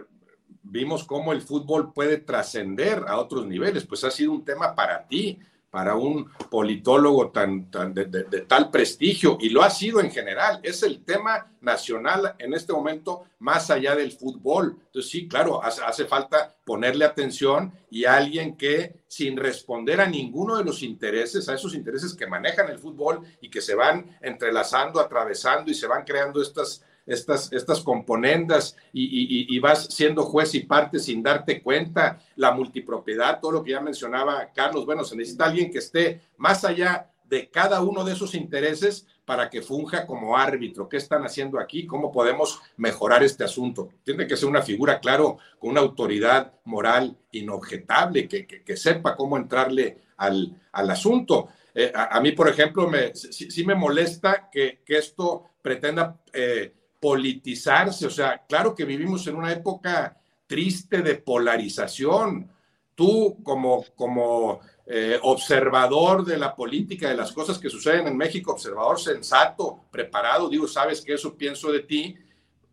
[0.60, 3.86] vimos cómo el fútbol puede trascender a otros niveles.
[3.86, 5.38] Pues ha sido un tema para ti,
[5.72, 10.60] para un politólogo tan, de, tal prestigio, y lo ha sido en general.
[10.62, 14.76] Es el tema nacional en este momento más allá del fútbol.
[14.84, 20.58] Entonces, sí, claro, hace, hace falta ponerle atención y alguien que, sin responder a ninguno
[20.58, 25.00] de los intereses, a esos intereses que manejan el fútbol y que se van entrelazando,
[25.00, 30.98] atravesando y se van creando estas estas, estas componendas y, vas siendo juez y parte
[30.98, 35.70] sin darte cuenta, la multipropiedad, todo lo que ya mencionaba Carlos, bueno, se necesita alguien
[35.70, 40.86] que esté más allá de cada uno de esos intereses para que funja como árbitro.
[40.86, 41.86] ¿Qué están haciendo aquí?
[41.86, 43.88] ¿Cómo podemos mejorar este asunto?
[44.04, 50.02] Tiene que ser una figura, claro, con una autoridad moral inobjetable, que, sepa cómo entrarle
[50.18, 51.48] al, asunto.
[51.74, 58.06] Eh, a, mí, por ejemplo, me, sí, me molesta que, esto pretenda eh, politizarse.
[58.06, 62.48] O sea, claro que vivimos en una época triste de polarización.
[62.94, 68.52] Tú como, como eh, observador de la política, de las cosas que suceden en México,
[68.52, 72.16] observador sensato, preparado, digo, sabes que eso pienso de ti,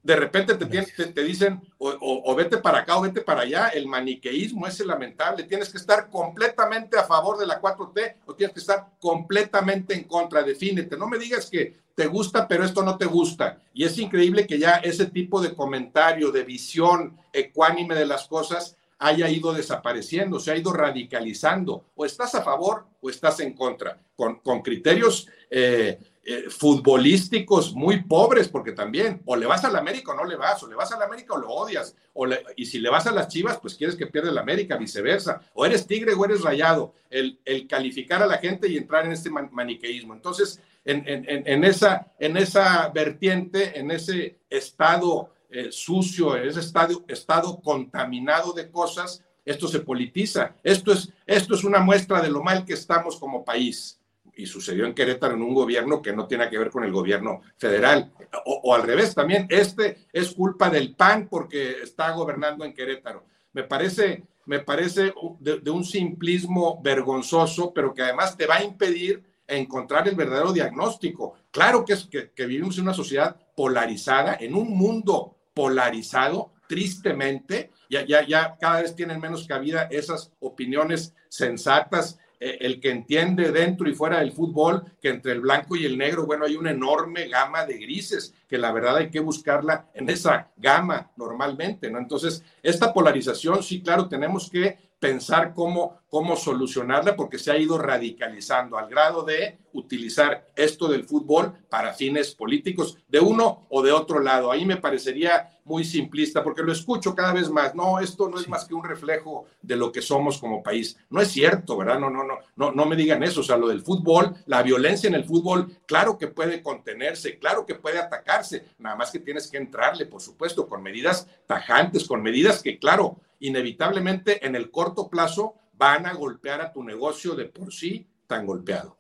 [0.10, 4.66] de repente te, te, dicen o, vete para acá o vete para allá, el maniqueísmo
[4.66, 8.88] es lamentable, tienes que estar completamente a favor de la 4T o tienes que estar
[9.00, 13.62] completamente en contra, defínete, no me digas que te gusta pero esto no te gusta.
[13.72, 18.78] Y es increíble que ya ese tipo de comentario, de visión ecuánime de las cosas
[18.98, 24.00] haya ido desapareciendo, se ha ido radicalizando, o estás a favor o estás en contra,
[24.16, 26.00] con, con criterios eh,
[26.32, 30.36] eh, futbolísticos muy pobres, porque también o le vas a la América o no le
[30.36, 33.08] vas, o le vas a la América o lo odias, o y si le vas
[33.08, 36.44] a las Chivas, pues quieres que pierda la América, viceversa, o eres tigre o eres
[36.44, 40.14] rayado, el, el calificar a la gente y entrar en este maniqueísmo.
[40.14, 47.06] Entonces, en, en, esa, en esa vertiente, en ese estado eh, sucio, en ese estado,
[47.08, 50.54] estado contaminado de cosas, esto se politiza.
[50.62, 53.99] Esto es, esto es una muestra de lo mal que estamos como país
[54.40, 57.42] y sucedió en Querétaro en un gobierno que no tiene que ver con el gobierno
[57.58, 58.14] federal.
[58.46, 63.26] O, al revés, también este es culpa del PAN porque está gobernando en Querétaro.
[63.52, 69.22] Me parece, me parece de, un simplismo vergonzoso, pero que además te va a impedir
[69.46, 71.34] encontrar el verdadero diagnóstico.
[71.52, 78.06] Claro que, es, que, vivimos en una sociedad polarizada, en un mundo polarizado, tristemente, ya,
[78.06, 83.94] ya, ya cada vez tienen menos cabida esas opiniones sensatas el que entiende dentro y
[83.94, 87.66] fuera del fútbol que entre el blanco y el negro, bueno, hay una enorme gama
[87.66, 92.00] de grises que la verdad hay que buscarla en esa gama normalmente, ¿no?
[92.00, 97.78] Entonces, esta polarización, sí, claro, tenemos que pensar cómo, cómo solucionarla porque se ha ido
[97.78, 103.92] radicalizando al grado de utilizar esto del fútbol para fines políticos de uno o de
[103.92, 104.52] otro lado.
[104.52, 107.76] Ahí me parecería muy simplista porque lo escucho cada vez más.
[107.76, 110.98] No, esto no es más que un reflejo de lo que somos como país.
[111.10, 112.00] No es cierto, ¿verdad?
[112.00, 113.42] No, no, no, no, no me digan eso.
[113.42, 117.66] O sea, lo del fútbol, la violencia en el fútbol, claro que puede contenerse, claro
[117.66, 122.22] que puede atacarse, nada más que tienes que entrarle, por supuesto, con medidas tajantes, con
[122.24, 127.46] medidas que, claro, inevitablemente en el corto plazo van a golpear a tu negocio de
[127.46, 128.98] por sí tan golpeado.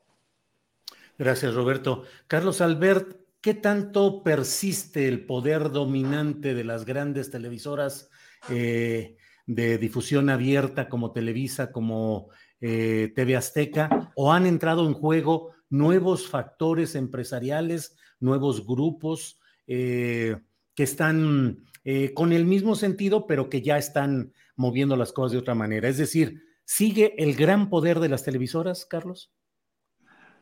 [1.18, 2.04] Gracias, Roberto.
[2.28, 8.10] Carlos Albert, ¿qué tanto persiste el poder dominante de las grandes televisoras
[8.50, 12.30] eh, de difusión abierta como Televisa, como
[12.62, 20.38] eh, TV Azteca, o han entrado en juego nuevos factores empresariales, nuevos grupos eh,
[20.74, 25.38] que están eh, con el mismo sentido, pero que ya están moviendo las cosas de
[25.38, 25.88] otra manera.
[25.88, 29.32] Es decir, ¿sigue el gran poder de las televisoras, Carlos?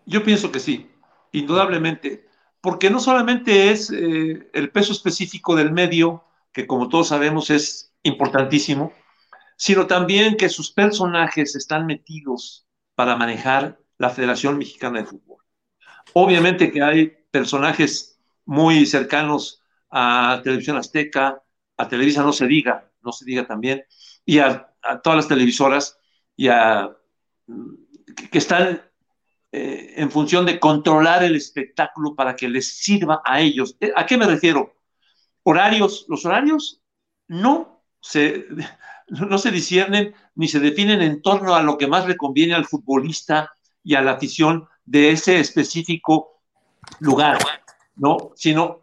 [0.05, 0.89] Yo pienso que sí,
[1.31, 2.27] indudablemente,
[2.61, 7.93] porque no solamente es eh, el peso específico del medio, que como todos sabemos es
[8.03, 8.93] importantísimo,
[9.57, 15.43] sino también que sus personajes están metidos para manejar la Federación Mexicana de Fútbol.
[16.13, 21.41] Obviamente que hay personajes muy cercanos a Televisión Azteca,
[21.77, 23.83] a Televisa no se diga, no se diga también,
[24.25, 24.73] y a,
[25.03, 25.97] todas las televisoras
[26.35, 26.95] y a,
[28.31, 28.81] que están
[29.51, 33.75] eh, en función de controlar el espectáculo para que les sirva a ellos.
[33.79, 34.75] Eh, ¿A qué me refiero?
[35.43, 36.81] Horarios, los horarios
[37.27, 38.45] no se,
[39.07, 42.65] no se disciernen ni se definen en torno a lo que más le conviene al
[42.65, 43.51] futbolista
[43.83, 46.41] y a la afición de ese específico
[46.99, 47.37] lugar,
[47.97, 48.31] ¿no?
[48.35, 48.81] Sino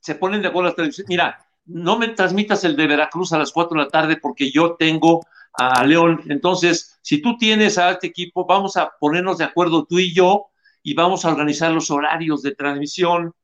[0.00, 1.08] se ponen de acuerdo las televisiones.
[1.08, 4.76] Mira, no me transmitas el de Veracruz a las 4 de la tarde porque yo
[4.76, 6.22] tengo a León.
[6.28, 10.46] Entonces, si tú tienes a este equipo, vamos a ponernos de acuerdo tú y yo
[10.82, 13.34] y vamos a organizar los horarios de transmisión,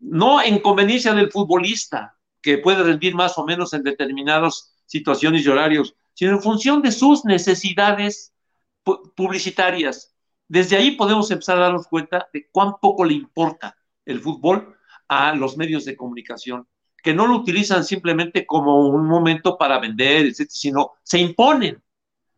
[0.00, 5.48] no en conveniencia del futbolista, que puede rendir más o menos en determinadas situaciones y
[5.48, 8.32] horarios, sino en función de sus necesidades
[9.14, 10.14] publicitarias.
[10.48, 13.77] Desde ahí podemos empezar a darnos cuenta de cuán poco le importa
[14.08, 14.76] el fútbol
[15.08, 16.66] a los medios de comunicación
[17.02, 21.82] que no lo utilizan simplemente como un momento para vender, sino se imponen.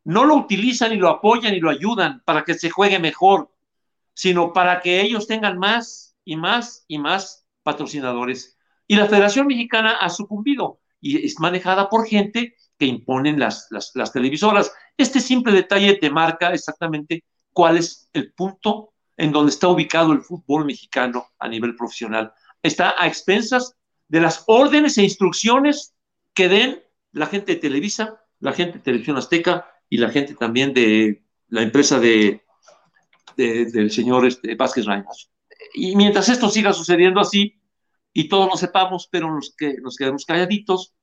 [0.05, 3.51] No lo utilizan y lo apoyan y lo ayudan para que se juegue mejor,
[4.15, 8.59] sino para que ellos tengan más y más y más patrocinadores.
[8.87, 13.93] Y la Federación Mexicana ha sucumbido y es manejada por gente que imponen las, las,
[13.95, 14.73] las televisoras.
[14.97, 20.23] Este simple detalle te marca exactamente cuál es el punto en donde está ubicado el
[20.23, 22.33] fútbol mexicano a nivel profesional.
[22.63, 23.77] Está a expensas
[24.09, 25.95] de las órdenes e instrucciones
[26.33, 30.73] que den la gente de Televisa, la gente de Televisión Azteca y la gente también
[30.73, 32.43] de la empresa de,
[33.37, 35.31] del señor este, Vázquez Ramos.
[35.75, 37.61] Y mientras esto siga sucediendo así,
[38.15, 40.95] y todos lo sepamos, pero los que nos quedamos calladitos,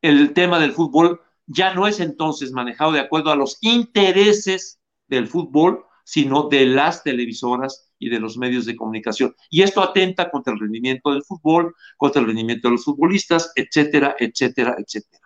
[0.00, 5.26] el tema del fútbol ya no es entonces manejado de acuerdo a los intereses del
[5.26, 9.34] fútbol, sino de las televisoras y de los medios de comunicación.
[9.50, 14.14] Y esto atenta contra el rendimiento del fútbol, contra el rendimiento de los futbolistas, etcétera,
[14.18, 15.24] etcétera, etcétera.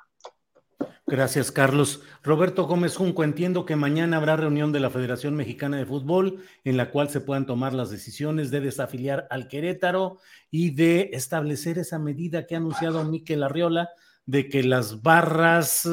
[1.10, 2.02] Gracias, Carlos.
[2.22, 6.76] Roberto Gómez Junco, entiendo que mañana habrá reunión de la Federación Mexicana de Fútbol en
[6.76, 10.18] la cual se puedan tomar las decisiones de desafiliar al Querétaro
[10.50, 13.88] y de establecer esa medida que ha anunciado Miquel Arriola
[14.26, 15.88] de que las barras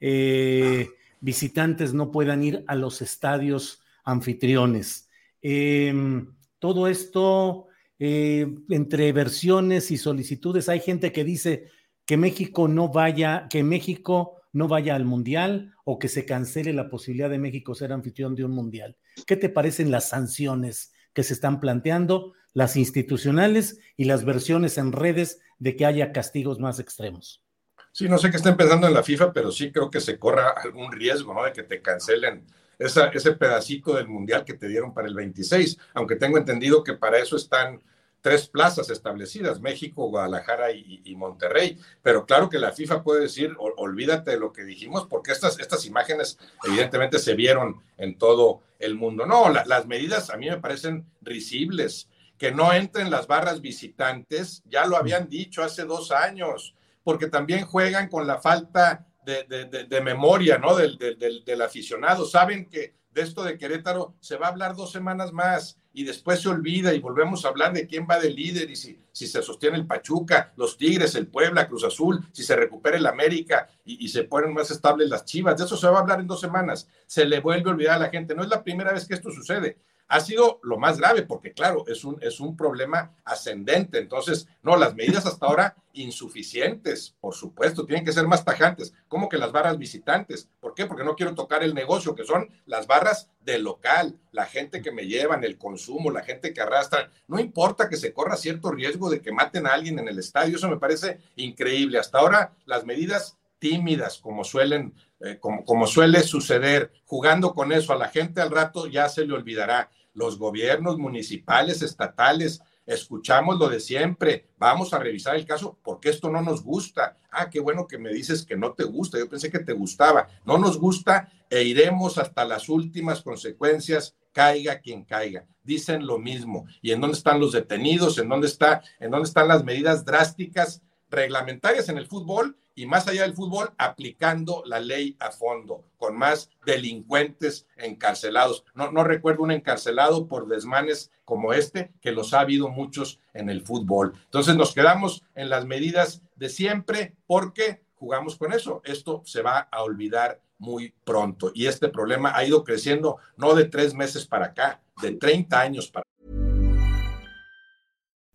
[0.00, 0.88] eh,
[1.20, 3.80] visitantes no puedan ir a los estadios
[4.10, 5.08] anfitriones.
[5.42, 7.66] Em, todo esto,
[7.98, 11.66] eh, entre versiones y solicitudes, hay gente que dice
[12.04, 16.90] que México no vaya, que México no vaya al mundial o que se cancele la
[16.90, 18.96] posibilidad de México ser anfitrión de un mundial.
[19.26, 24.92] ¿Qué te parecen las sanciones que se están planteando, las institucionales y las versiones en
[24.92, 27.44] redes de que haya castigos más extremos?
[27.92, 30.50] Sí, no sé qué está empezando en la FIFA, pero sí creo que se corra
[30.50, 31.44] algún riesgo, ¿no?
[31.44, 32.46] De que te cancelen
[32.80, 37.18] ese pedacito del mundial que te dieron para el 26, aunque tengo entendido que para
[37.18, 37.80] eso están
[38.20, 41.78] tres plazas establecidas, México, Guadalajara y, Monterrey.
[42.02, 45.86] Pero claro que la FIFA puede decir, olvídate de lo que dijimos, porque estas, estas
[45.86, 49.26] imágenes evidentemente se vieron en todo el mundo.
[49.26, 52.08] No, las medidas a mí me parecen risibles.
[52.38, 57.66] Que no entren las barras visitantes, ya lo habían dicho hace dos años, porque también
[57.66, 60.76] juegan con la falta de, memoria, ¿no?
[60.76, 62.24] Del, del, aficionado.
[62.24, 66.40] Saben que de esto de Querétaro se va a hablar dos semanas más y después
[66.40, 69.42] se olvida y volvemos a hablar de quién va de líder y si, si se
[69.42, 74.04] sostiene el Pachuca, los Tigres, el Puebla, Cruz Azul, si se recupera el América y,
[74.04, 75.56] y, se ponen más estables las Chivas.
[75.58, 76.88] De eso se va a hablar en dos semanas.
[77.06, 78.34] Se le vuelve a olvidar a la gente.
[78.34, 79.78] No es la primera vez que esto sucede
[80.10, 83.98] ha sido lo más grave, porque claro, es un, es un problema ascendente.
[83.98, 89.28] Entonces, no, las medidas hasta ahora insuficientes, por supuesto, tienen que ser más tajantes, como
[89.28, 90.48] que las barras visitantes.
[90.58, 90.86] ¿Por qué?
[90.86, 94.90] Porque no quiero tocar el negocio, que son las barras del local, la gente que
[94.90, 97.08] me llevan, el consumo, la gente que arrastran.
[97.28, 100.56] No importa que se corra cierto riesgo de que maten a alguien en el estadio,
[100.56, 102.00] eso me parece increíble.
[102.00, 107.92] Hasta ahora, las medidas tímidas, como suelen, eh, como, como suele suceder, jugando con eso
[107.92, 113.68] a la gente al rato ya se le olvidará los gobiernos municipales, estatales, escuchamos lo
[113.68, 117.18] de siempre, vamos a revisar el caso porque esto no nos gusta.
[117.30, 120.28] Ah, qué bueno que me dices que no te gusta, yo pensé que te gustaba.
[120.44, 125.46] No nos gusta e iremos hasta las últimas consecuencias, caiga quien caiga.
[125.62, 126.66] Dicen lo mismo.
[126.82, 128.18] ¿Y en dónde están los detenidos?
[128.18, 133.06] ¿En dónde, está, en dónde están las medidas drásticas reglamentarias en el fútbol y más
[133.06, 138.64] allá del fútbol, aplicando la ley a fondo, con más delincuentes encarcelados.
[138.74, 143.60] No, recuerdo un encarcelado por desmanes como este, que los ha habido muchos en el
[143.60, 144.14] fútbol.
[144.24, 148.80] Entonces nos quedamos en las medidas de siempre porque jugamos con eso.
[148.86, 153.66] Esto se va a olvidar muy pronto y este problema ha ido creciendo no de
[153.66, 156.04] tres meses para acá, de 30 años para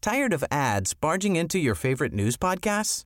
[0.01, 3.05] Tired of ads barging into your favorite news podcasts?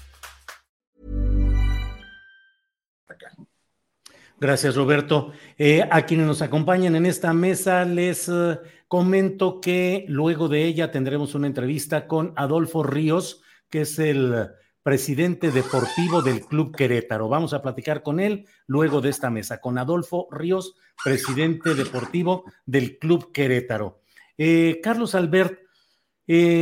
[4.41, 5.33] Gracias, Roberto.
[5.55, 10.89] Eh, a quienes nos acompañan en esta mesa, les eh, comento que luego de ella
[10.89, 14.49] tendremos una entrevista con Adolfo Ríos, que es el
[14.81, 17.29] presidente deportivo del Club Querétaro.
[17.29, 20.73] Vamos a platicar con él luego de esta mesa, con Adolfo Ríos,
[21.03, 24.01] presidente deportivo del Club Querétaro.
[24.39, 25.59] Eh, Carlos Albert,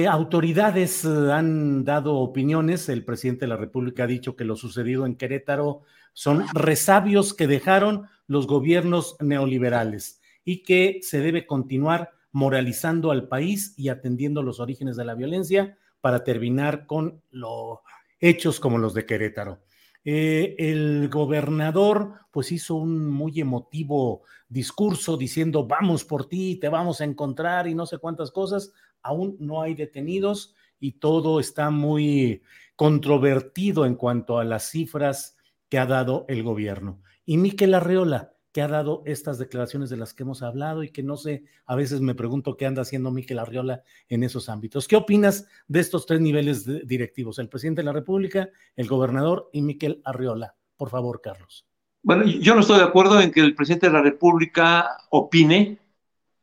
[0.09, 2.89] autoridades han dado opiniones.
[2.89, 5.83] El presidente de la República ha dicho que lo sucedido en Querétaro
[6.13, 13.73] son resabios que dejaron los gobiernos neoliberales y que se debe continuar moralizando al país
[13.77, 17.79] y atendiendo los orígenes de la violencia para terminar con los
[18.19, 19.59] hechos como los de Querétaro.
[20.05, 27.01] Eh, el gobernador pues hizo un muy emotivo discurso diciendo vamos por ti, te vamos
[27.01, 28.71] a encontrar y no sé cuántas cosas.
[29.01, 32.41] Aún no hay detenidos y todo está muy
[32.75, 35.37] controvertido en cuanto a las cifras
[35.69, 37.01] que ha dado el gobierno.
[37.25, 41.03] Y Miquel Arreola, que ha dado estas declaraciones de las que hemos hablado y que
[41.03, 44.87] no sé, a veces me pregunto qué anda haciendo Miquel Arriola en esos ámbitos.
[44.87, 47.37] ¿Qué opinas de estos tres niveles directivos?
[47.37, 50.55] El presidente de la República, el gobernador y Miquel Arriola.
[50.77, 51.67] Por favor, Carlos.
[52.01, 55.77] Bueno, yo no estoy de acuerdo en que el presidente de la República opine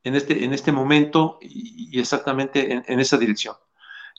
[0.05, 3.57] en este, en este momento y, exactamente en, en esa dirección.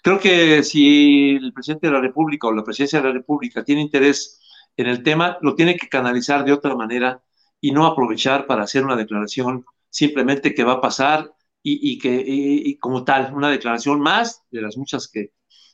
[0.03, 3.81] Creo que si el presidente de la República o la presidencia de la República tiene
[3.81, 4.41] interés
[4.77, 7.23] en el tema, lo tiene que canalizar de otra manera
[7.59, 13.03] y no aprovechar para hacer una declaración simplemente que va a pasar y, que como
[13.03, 15.33] tal, una declaración más de las muchas que,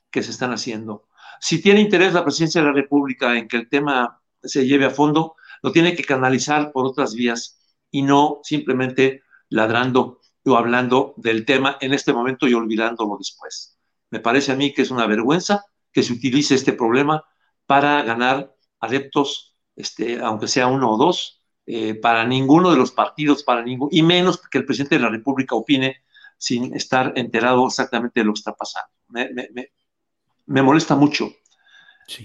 [0.09, 1.07] que se están haciendo.
[1.39, 4.89] Si tiene interés la presidencia de la República en que el tema se lleve a
[4.89, 7.59] fondo, lo tiene que canalizar por otras vías
[7.91, 13.77] y no simplemente ladrando o hablando del tema en este momento y olvidándolo después.
[14.09, 17.23] Me parece a mí que es una vergüenza que se utilice este problema
[17.65, 18.52] para ganar
[18.84, 23.88] adeptos, este, aunque sea uno o dos, eh, para ninguno de los partidos, para ningún,
[23.91, 26.03] y menos que el presidente de la República opine
[26.38, 28.89] sin estar enterado exactamente de lo que está pasando.
[29.07, 31.31] Me, molesta mucho.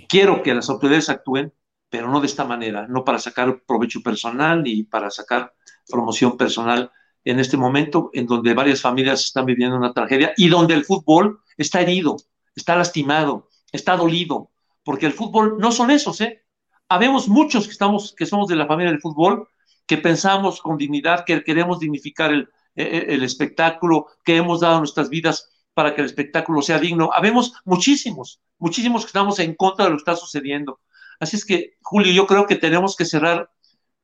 [0.08, 1.52] Quiero que las autoridades actúen,
[1.88, 5.54] pero no de esta manera, no para sacar provecho personal ni para sacar
[5.88, 6.90] promoción personal
[7.24, 11.40] en este momento en donde varias familias están viviendo una tragedia y donde el fútbol
[11.56, 12.16] está herido,
[12.56, 14.50] está lastimado, está dolido,
[14.82, 16.42] porque el fútbol no son esos, ¿eh?
[16.88, 19.48] Habemos muchos que, estamos, que somos de la familia del fútbol,
[19.86, 24.78] que pensamos con dignidad, que queremos dignificar el, e, e, el, espectáculo, que hemos dado
[24.78, 27.10] nuestras vidas para que el espectáculo sea digno.
[27.12, 30.80] Habemos muchísimos, muchísimos que estamos en contra de lo que está sucediendo.
[31.20, 33.50] Así es que, Julio, yo creo que tenemos que cerrar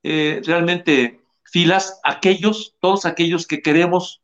[0.03, 4.24] eh, realmente filas aquellos, todos aquellos que queremos,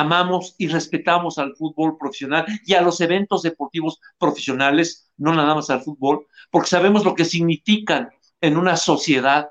[0.00, 5.70] amamos y respetamos al fútbol profesional y a los eventos deportivos profesionales, no nada más
[5.70, 9.50] al fútbol, porque sabemos lo que significan en una sociedad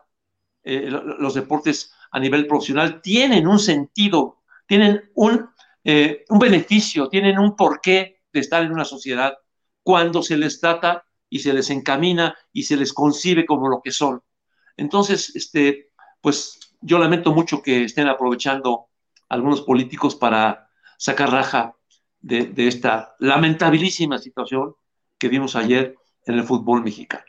[0.63, 5.49] eh, los deportes a nivel profesional, tienen un sentido, tienen un,
[5.83, 9.33] eh, un beneficio, tienen un porqué de estar en una sociedad
[9.83, 13.91] cuando se les trata y se les encamina y se les concibe como lo que
[13.91, 14.21] son.
[14.75, 15.91] Entonces, este,
[16.21, 18.88] pues yo lamento mucho que estén aprovechando
[19.30, 21.75] algunos políticos para sacar raja
[22.19, 24.75] de, esta lamentabilísima situación
[25.17, 27.23] que vimos ayer en el fútbol mexicano.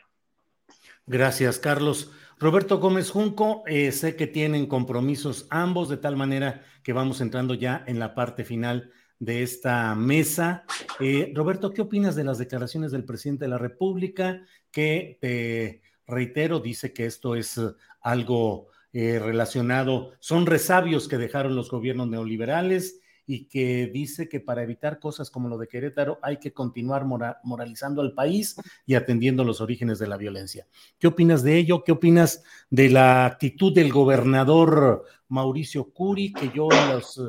[1.05, 2.11] Gracias, Carlos.
[2.39, 7.53] Roberto Gómez Junco, eh, sé que tienen compromisos ambos, de tal manera que vamos entrando
[7.53, 10.63] ya en la parte final de esta mesa.
[10.99, 14.41] Eh, Roberto, ¿qué opinas de las declaraciones del presidente de la República
[14.71, 17.59] que, te reitero, dice que esto es
[18.01, 24.63] algo eh, relacionado, son resabios que dejaron los gobiernos neoliberales y que dice que para
[24.63, 29.61] evitar cosas como lo de Querétaro hay que continuar moralizando al país y atendiendo los
[29.61, 30.67] orígenes de la violencia.
[30.99, 31.83] ¿Qué opinas de ello?
[31.83, 37.21] ¿Qué opinas de la actitud del gobernador Mauricio Curi, que yo en las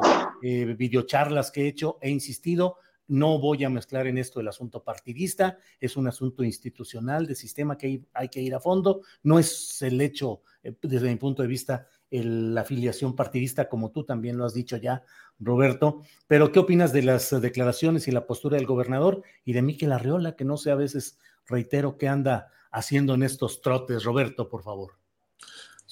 [0.43, 2.79] eh, videocharlas que he hecho he insistido?
[3.09, 7.77] No voy a mezclar en esto el asunto partidista, es un asunto institucional de sistema
[7.77, 11.49] que hay que ir a fondo, no es el hecho, eh, desde mi punto de
[11.49, 15.03] vista, la afiliación partidista, como tú también lo has dicho ya,
[15.39, 16.03] Roberto.
[16.27, 20.37] Pero, ¿qué opinas de las declaraciones y la postura del gobernador y de Miquel Arriola,
[20.37, 24.05] que no sé a veces, reitero, qué anda haciendo en estos trotes?
[24.05, 25.02] Roberto, por favor.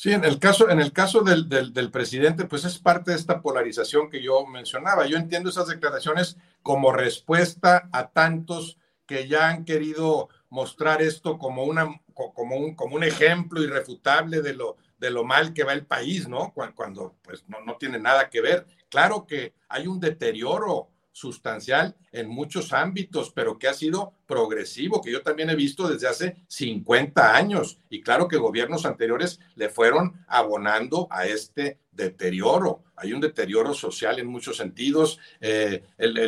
[0.00, 3.42] Sí, en el caso, en el caso del, del, presidente, pues es parte de esta
[3.42, 5.04] polarización que yo mencionaba.
[5.04, 11.64] Yo entiendo esas declaraciones como respuesta a tantos que ya han querido mostrar esto como,
[11.64, 15.84] una, como, un, como un ejemplo irrefutable de lo, de lo mal que va el
[15.84, 16.54] país, ¿no?
[16.54, 18.64] Cuando, pues no, no tiene nada que ver.
[18.88, 25.12] Claro que hay un deterioro sustancial en muchos ámbitos, pero que ha sido progresivo, que
[25.12, 27.78] yo también he visto desde hace 50 años.
[27.88, 32.82] Y claro que gobiernos anteriores le fueron abonando a este deterioro.
[32.96, 36.18] Hay un deterioro social en muchos sentidos, eh, el,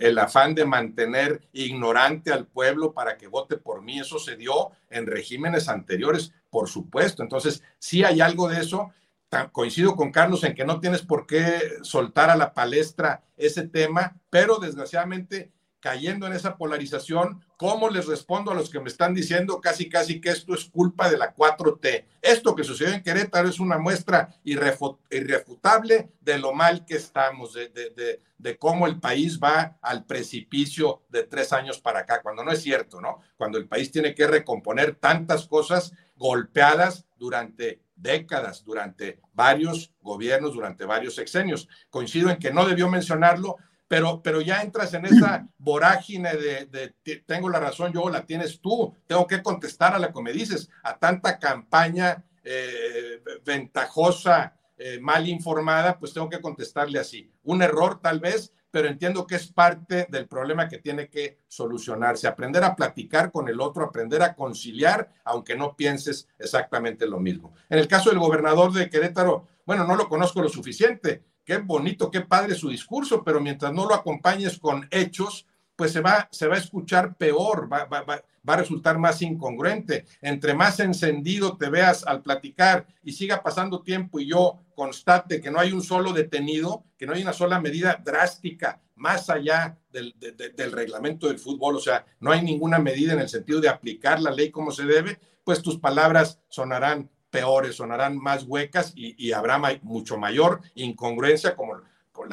[0.00, 4.70] el, afán de mantener ignorante al pueblo para que vote por mí, eso se dio
[4.90, 7.22] en regímenes anteriores, por supuesto.
[7.22, 8.92] Entonces, sí hay algo de eso
[9.52, 14.16] coincido con Carlos en que no tienes por qué soltar a la palestra ese tema,
[14.30, 15.52] pero desgraciadamente
[15.86, 20.20] cayendo en esa polarización, ¿cómo les respondo a los que me están diciendo casi casi
[20.20, 22.04] que esto es culpa de la 4T?
[22.20, 27.68] Esto que sucedió en Querétaro es una muestra irrefutable de lo mal que estamos, de,
[27.68, 32.50] de, de, cómo el país va al precipicio de tres años para acá, cuando no
[32.50, 33.20] es cierto, ¿no?
[33.36, 40.84] Cuando el país tiene que recomponer tantas cosas golpeadas durante décadas, durante varios gobiernos, durante
[40.84, 41.68] varios sexenios.
[41.90, 43.56] Coincido en que no debió mencionarlo,
[43.88, 46.94] pero, pero ya entras en esa vorágine de,
[47.26, 50.68] tengo la razón yo, la tienes tú, tengo que contestar a la que me dices,
[50.82, 57.30] a tanta campaña eh, ventajosa, eh, mal informada, pues tengo que contestarle así.
[57.44, 62.26] Un error tal vez, pero entiendo que es parte del problema que tiene que solucionarse.
[62.26, 67.54] Aprender a platicar con el otro, aprender a conciliar, aunque no pienses exactamente lo mismo.
[67.70, 71.24] En el caso del gobernador de Querétaro, bueno, no lo conozco lo suficiente.
[71.42, 76.00] Qué bonito, qué padre su discurso, pero mientras no lo acompañes con hechos, pues se
[76.00, 80.06] va, se va a escuchar peor, va, va, va, va a resultar más incongruente.
[80.20, 85.50] Entre más encendido te veas al platicar y siga pasando tiempo y yo constate que
[85.50, 90.14] no hay un solo detenido, que no hay una sola medida drástica más allá del,
[90.72, 94.30] reglamento del fútbol, o sea, no hay ninguna medida en el sentido de aplicar la
[94.30, 100.16] ley como se debe, pues tus palabras sonarán peores, sonarán más huecas y, habrá mucho
[100.16, 101.74] mayor incongruencia como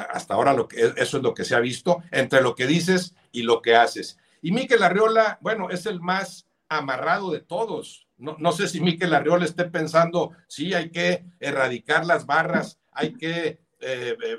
[0.09, 3.13] hasta ahora lo que, eso es lo que se ha visto entre lo que dices
[3.33, 4.17] y lo que haces.
[4.43, 8.07] Y Miquel Arriola, bueno, es el más amarrado de todos.
[8.17, 13.47] No, sé si Miquel Arriola esté pensando, sí, hay que erradicar las barras, hay que
[13.47, 14.37] eh, eh,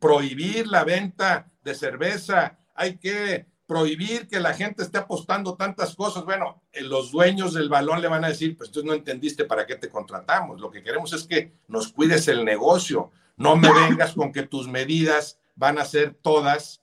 [0.00, 6.24] prohibir la venta de cerveza, hay que prohibir que la gente esté apostando tantas cosas.
[6.24, 9.64] Bueno, eh, los dueños del balón le van a decir, pues tú no entendiste para
[9.64, 10.60] qué te contratamos.
[10.60, 13.12] Lo que queremos es que nos cuides el negocio.
[13.36, 16.82] No me vengas con que tus medidas van a ser todas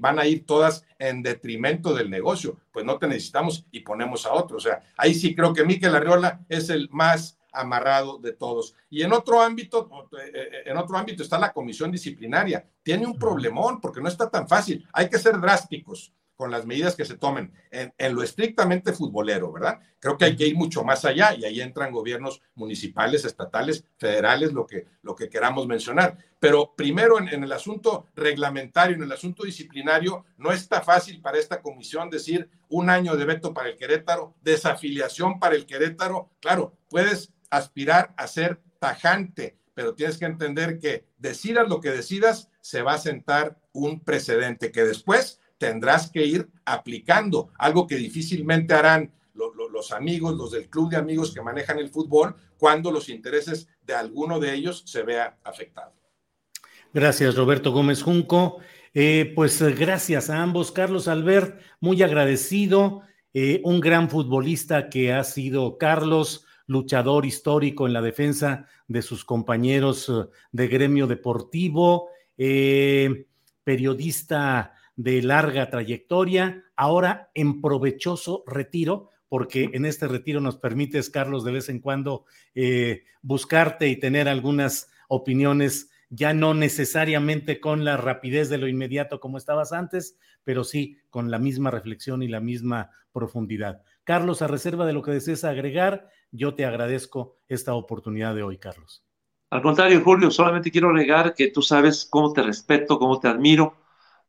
[0.00, 2.58] van a ir todas en detrimento del negocio.
[2.72, 4.56] Pues no te necesitamos y ponemos a otro.
[4.56, 8.74] O sea, ahí sí creo que Miquel Arriola es el más amarrado de todos.
[8.88, 9.88] Y en otro ámbito,
[10.18, 12.66] eh, eh, en otro ámbito está la comisión disciplinaria.
[12.82, 14.86] Tiene un problemón porque no está tan fácil.
[14.92, 19.80] Hay que ser drásticos con las medidas que se tomen en, lo estrictamente futbolero, ¿verdad?
[19.98, 24.52] Creo que hay que ir mucho más allá y ahí entran gobiernos municipales, estatales, federales,
[24.52, 26.18] lo que, lo que queramos mencionar.
[26.40, 31.38] Pero primero en, en el asunto reglamentario, en el asunto disciplinario, no está fácil para
[31.38, 36.30] esta comisión decir un año de veto para el Querétaro, desafiliación para el Querétaro.
[36.40, 42.50] Claro, puedes aspirar a ser tajante, pero tienes que entender que decidas lo que decidas,
[42.60, 48.74] se va a sentar un precedente que después tendrás que ir aplicando, algo que difícilmente
[48.74, 53.68] harán los amigos, los del club de amigos que manejan el fútbol, cuando los intereses
[53.86, 55.92] de alguno de ellos se vea afectado.
[56.92, 58.58] Gracias, Roberto Gómez Junco.
[58.92, 60.72] Eh, pues eh, gracias a ambos.
[60.72, 63.02] Carlos Albert, muy agradecido.
[63.32, 69.24] Eh, un gran futbolista que ha sido Carlos, luchador histórico en la defensa de sus
[69.24, 70.10] compañeros
[70.50, 72.08] de gremio deportivo.
[73.64, 81.44] periodista de larga trayectoria, ahora en provechoso retiro, porque en este retiro nos permites, Carlos,
[81.44, 87.96] de vez en cuando eh, buscarte y tener algunas opiniones, ya no necesariamente con la
[87.96, 92.40] rapidez de lo inmediato como estabas antes, pero sí con la misma reflexión y la
[92.40, 93.82] misma profundidad.
[94.04, 98.58] Carlos, a reserva de lo que desees agregar, yo te agradezco esta oportunidad de hoy,
[98.58, 99.04] Carlos.
[99.50, 103.81] Al contrario, Julio, solamente quiero agregar que tú sabes cómo te respeto, cómo te admiro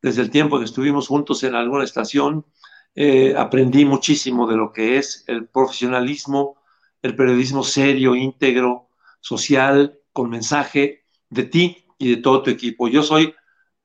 [0.04, 2.46] desde el tiempo que estuvimos juntos en alguna estación.
[2.94, 6.58] Eh, aprendí muchísimo de lo que es el profesionalismo,
[7.02, 8.90] el periodismo serio, íntegro,
[9.22, 12.88] social, con mensaje de ti y de todo tu equipo.
[12.88, 13.34] Yo soy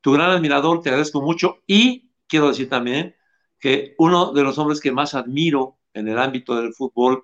[0.01, 3.15] tu gran admirador, te agradezco mucho y quiero decir también
[3.57, 7.23] que uno de los hombres que más admiro en el ámbito del fútbol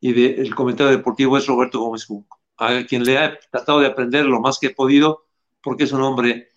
[0.00, 4.24] y del comentario deportivo es Roberto Gómez Junco, a quien le he tratado de aprender
[4.24, 5.26] lo más que he podido,
[5.62, 6.49] porque es un hombre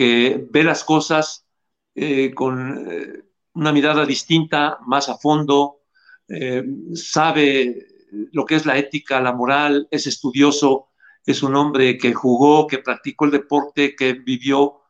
[0.00, 1.46] que ve las cosas
[1.94, 3.22] eh, con eh,
[3.52, 5.80] una mirada distinta, más a fondo,
[6.26, 7.86] eh, sabe
[8.32, 10.88] lo que es la ética, la moral, es estudioso,
[11.26, 14.80] es un hombre que jugó, que practicó el deporte, que vivió,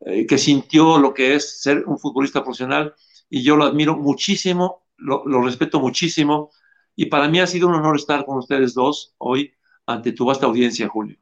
[0.00, 2.94] que sintió lo que es ser un futbolista profesional
[3.28, 6.50] y yo lo admiro muchísimo, lo, lo respeto muchísimo
[6.96, 9.52] y para mí ha sido un honor estar con ustedes dos hoy
[9.84, 11.18] ante tu vasta audiencia, Julio.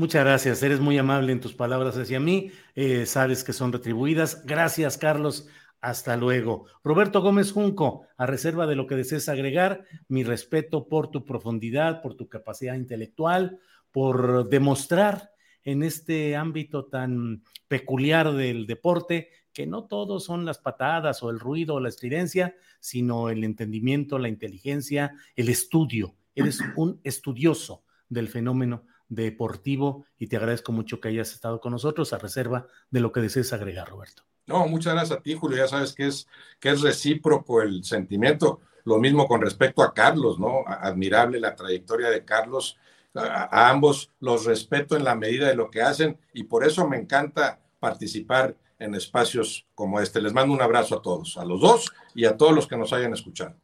[0.00, 4.46] Muchas gracias, eres muy amable en tus palabras hacia mí, eh, sabes que son retribuidas.
[4.46, 5.46] Gracias, Carlos.
[5.82, 6.64] Hasta luego.
[6.82, 12.00] Roberto Gómez Junco, a reserva de lo que desees agregar, mi respeto por tu profundidad,
[12.00, 15.32] por tu capacidad intelectual, por demostrar
[15.64, 21.38] en este ámbito tan peculiar del deporte que no todos son las patadas o el
[21.38, 26.16] ruido o la estridencia, sino el entendimiento, la inteligencia, el estudio.
[26.34, 32.14] Eres un estudioso del fenómeno deportivo y te agradezco mucho que hayas estado con nosotros
[32.14, 34.22] a reserva de lo que desees agregar, Roberto.
[34.46, 35.58] No, muchas gracias a ti, Julio.
[35.58, 36.26] Ya sabes que es,
[36.58, 38.60] que es recíproco el sentimiento.
[38.84, 40.64] Lo mismo con respecto a Carlos, ¿no?
[40.66, 42.78] Admirable la trayectoria de Carlos.
[43.14, 46.88] A, a ambos los respeto en la medida de lo que hacen y por eso
[46.88, 50.22] me encanta participar en espacios como este.
[50.22, 52.92] Les mando un abrazo a todos, a los dos y a todos los que nos
[52.92, 53.56] hayan escuchado.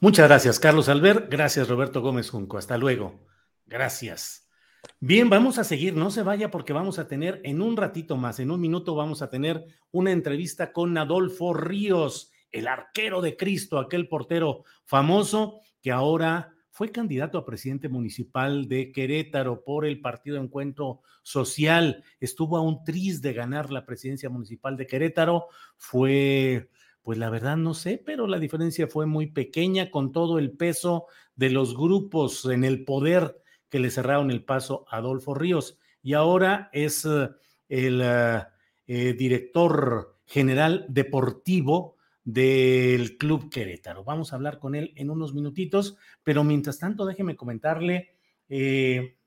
[0.00, 1.28] Muchas gracias, Carlos Albert.
[1.30, 2.56] Gracias, Roberto Gómez Junco.
[2.56, 3.14] Hasta luego.
[3.66, 4.47] Gracias.
[5.00, 8.40] Bien, vamos a seguir, no se vaya porque vamos a tener en un ratito más,
[8.40, 13.78] en un minuto vamos a tener una entrevista con Adolfo Ríos, el arquero de Cristo,
[13.78, 20.36] aquel portero famoso que ahora fue candidato a presidente municipal de Querétaro por el Partido
[20.36, 22.02] Encuentro Social.
[22.18, 25.46] Estuvo a un tris de ganar la presidencia municipal de Querétaro.
[25.76, 26.70] Fue,
[27.02, 31.06] pues la verdad no sé, pero la diferencia fue muy pequeña con todo el peso
[31.36, 35.78] de los grupos en el poder que le cerraron el paso a Adolfo Ríos.
[36.02, 37.28] Y ahora es eh,
[37.68, 38.42] el eh,
[38.90, 44.02] eh, director general deportivo del Club Querétaro.
[44.02, 48.14] Vamos a hablar con él en unos minutitos, pero mientras tanto déjeme comentarle,
[48.48, 49.18] eh,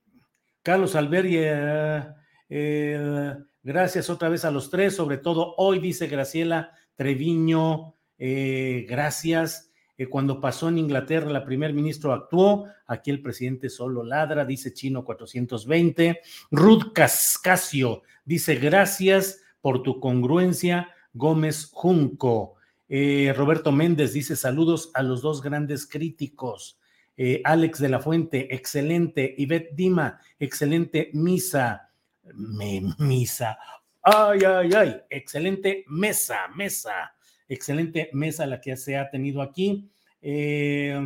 [0.63, 2.15] Carlos Alberia,
[2.49, 9.70] eh, gracias otra vez a los tres, sobre todo hoy, dice Graciela Treviño, gracias.
[10.09, 15.03] Cuando pasó en Inglaterra, la primer ministro actuó, aquí el presidente solo ladra, dice Chino
[15.03, 16.21] 420.
[16.51, 22.55] Ruth Cascasio dice gracias por tu congruencia, Gómez Junco.
[22.87, 26.79] Eh, Roberto Méndez dice saludos a los dos grandes críticos.
[27.15, 29.35] Eh, Alex de la Fuente, excelente.
[29.37, 31.89] Ivette Dima, excelente misa.
[32.97, 33.57] misa.
[34.01, 35.01] Ay, ay, ay.
[35.09, 37.13] Excelente mesa, mesa.
[37.53, 39.89] Excelente mesa la que se ha tenido aquí.
[40.21, 40.99] Eh,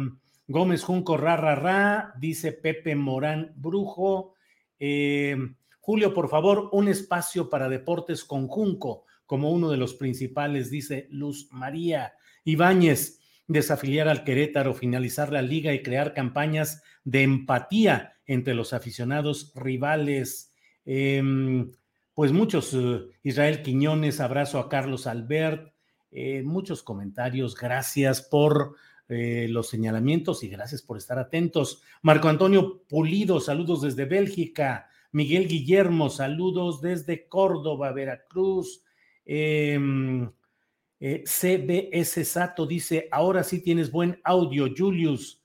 [0.47, 4.35] Gómez Junco, ra, ra, ra, dice Pepe Morán Brujo.
[5.79, 11.07] Julio, por favor, un espacio para deportes con Junco como uno de los principales, dice
[11.09, 18.53] Luz María Ibáñez, desafiliar al Querétaro, finalizar la liga y crear campañas de empatía entre
[18.53, 20.53] los aficionados rivales.
[20.85, 21.71] Em,
[22.13, 25.73] pues muchos, eh, Israel Quiñones, abrazo a Carlos Albert,
[26.17, 28.77] eh, muchos comentarios, gracias por
[29.09, 31.81] eh, los señalamientos y gracias por estar atentos.
[32.01, 34.87] Marco Antonio Pulido, saludos desde Bélgica.
[35.11, 38.81] Miguel Guillermo, saludos desde Córdoba, Veracruz.
[39.25, 40.31] Em,
[41.01, 45.43] eh, CBS Sato dice, ahora sí tienes buen audio, Julius.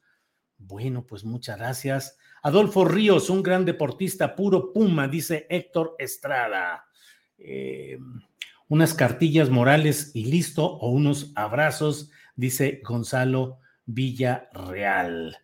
[0.57, 2.17] Bueno, pues muchas gracias.
[2.45, 6.85] Adolfo Ríos, un gran deportista, puro Puma, dice Héctor Estrada.
[8.71, 15.37] Unas cartillas morales y listo, o unos abrazos, dice Gonzalo Villarreal.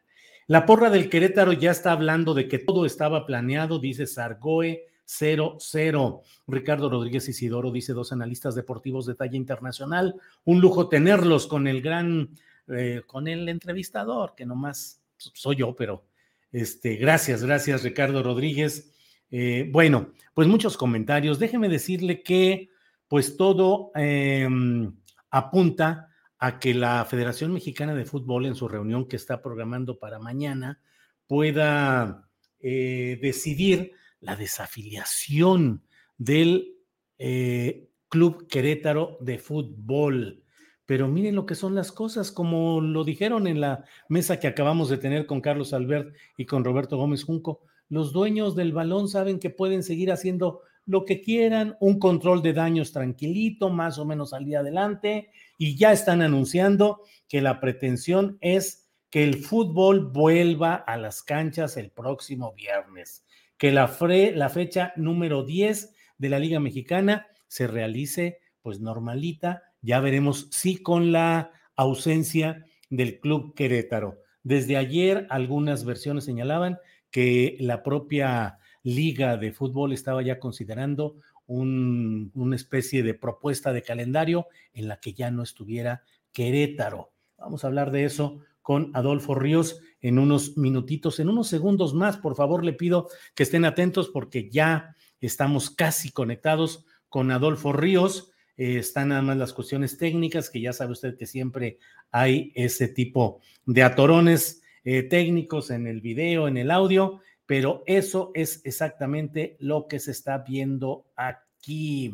[0.47, 6.21] La porra del Querétaro ya está hablando de que todo estaba planeado, dice Sargoe 0-0.
[6.47, 10.15] Ricardo Rodríguez Isidoro dice dos analistas deportivos de talla internacional.
[10.45, 12.31] Un lujo tenerlos con el gran,
[12.69, 16.05] eh, con el entrevistador, que nomás soy yo, pero
[16.53, 18.93] este, gracias, gracias Ricardo Rodríguez.
[19.33, 21.41] Eh, bueno, pues muchos comentarios.
[21.41, 22.71] Déjeme decirle que
[23.09, 24.95] pues todo em,
[25.31, 30.19] apunta a que la Federación Mexicana de Fútbol en su reunión que está programando para
[30.19, 30.81] mañana
[31.27, 32.29] pueda
[32.61, 35.83] eh, decidir la desafiliación
[36.19, 36.75] del
[37.19, 40.43] eh, Club Querétaro de Fútbol.
[40.85, 44.89] Pero miren lo que son las cosas, como lo dijeron en la mesa que acabamos
[44.89, 49.39] de tener con Carlos Albert y con Roberto Gómez Junco, los dueños del balón saben
[49.39, 54.33] que pueden seguir haciendo lo que quieran, un control de daños tranquilito, más o menos
[54.33, 60.75] al día adelante, y ya están anunciando que la pretensión es que el fútbol vuelva
[60.75, 63.25] a las canchas el próximo viernes,
[63.59, 63.95] que la,
[64.35, 70.83] la fecha número 10 de la Liga Mexicana se realice pues normalita, ya veremos si
[70.83, 74.21] con la ausencia del Club Querétaro.
[74.43, 76.79] Desde ayer algunas versiones señalaban
[77.11, 81.17] que la propia liga de fútbol estaba ya considerando
[81.49, 87.11] una especie de propuesta de calendario en la que ya no estuviera Querétaro.
[87.37, 92.17] Vamos a hablar de eso con Adolfo Ríos en unos minutitos, en unos segundos más.
[92.17, 98.31] Por favor, le pido que estén atentos porque ya estamos casi conectados con Adolfo Ríos.
[98.57, 101.79] Eh, están nada más las cuestiones técnicas, que ya sabe usted que siempre
[102.13, 108.33] hay ese tipo de atorones eh, técnicos en el video, en el audio, pero eso
[108.35, 112.13] es exactamente lo que se está viendo aquí,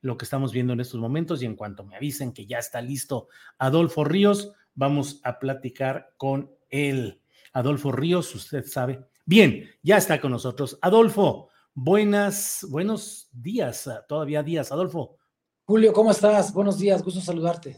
[0.00, 2.80] lo que estamos viendo en estos momentos y en cuanto me avisen que ya está
[2.80, 7.20] listo Adolfo Ríos, vamos a platicar con él.
[7.52, 9.04] Adolfo Ríos, usted sabe.
[9.26, 10.78] Bien, ya está con nosotros.
[10.80, 15.16] Adolfo, buenas, buenos días, todavía días, Adolfo.
[15.64, 16.52] Julio, ¿cómo estás?
[16.54, 17.76] Buenos días, gusto saludarte.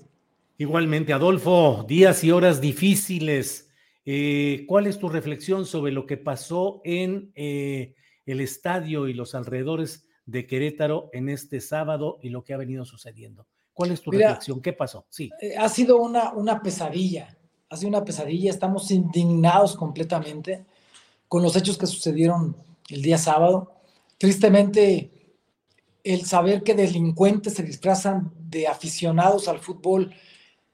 [0.58, 3.69] Igualmente, Adolfo, días y horas difíciles
[4.04, 7.94] eh, ¿Cuál es tu reflexión sobre lo que pasó en eh,
[8.26, 12.84] el estadio y los alrededores de Querétaro en este sábado y lo que ha venido
[12.84, 13.46] sucediendo?
[13.72, 14.60] ¿Cuál es tu reflexión?
[14.60, 15.06] ¿Qué pasó?
[15.08, 15.30] Sí.
[15.40, 17.36] Eh, ha sido una, una pesadilla,
[17.68, 20.64] ha sido una pesadilla, estamos indignados completamente
[21.28, 22.56] con los hechos que sucedieron
[22.88, 23.72] el día sábado.
[24.18, 25.10] Tristemente,
[26.02, 30.12] el saber que delincuentes se disfrazan de aficionados al fútbol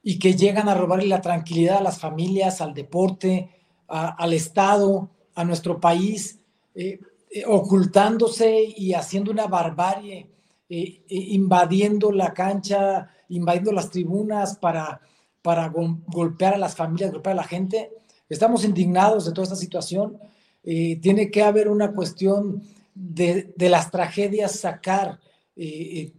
[0.08, 3.50] y que llegan a robarle la tranquilidad a las familias, al deporte,
[3.88, 6.38] al Estado, a nuestro país,
[6.76, 10.30] eh, eh, ocultándose y haciendo una barbarie,
[10.68, 15.00] eh, invadiendo la cancha, invadiendo las tribunas para,
[15.42, 15.72] para
[16.06, 17.90] golpear a las familias, golpear a la gente.
[18.28, 20.20] Estamos indignados de toda esta situación.
[20.62, 22.62] tiene que haber una cuestión
[22.94, 25.18] de, de las tragedias, sacar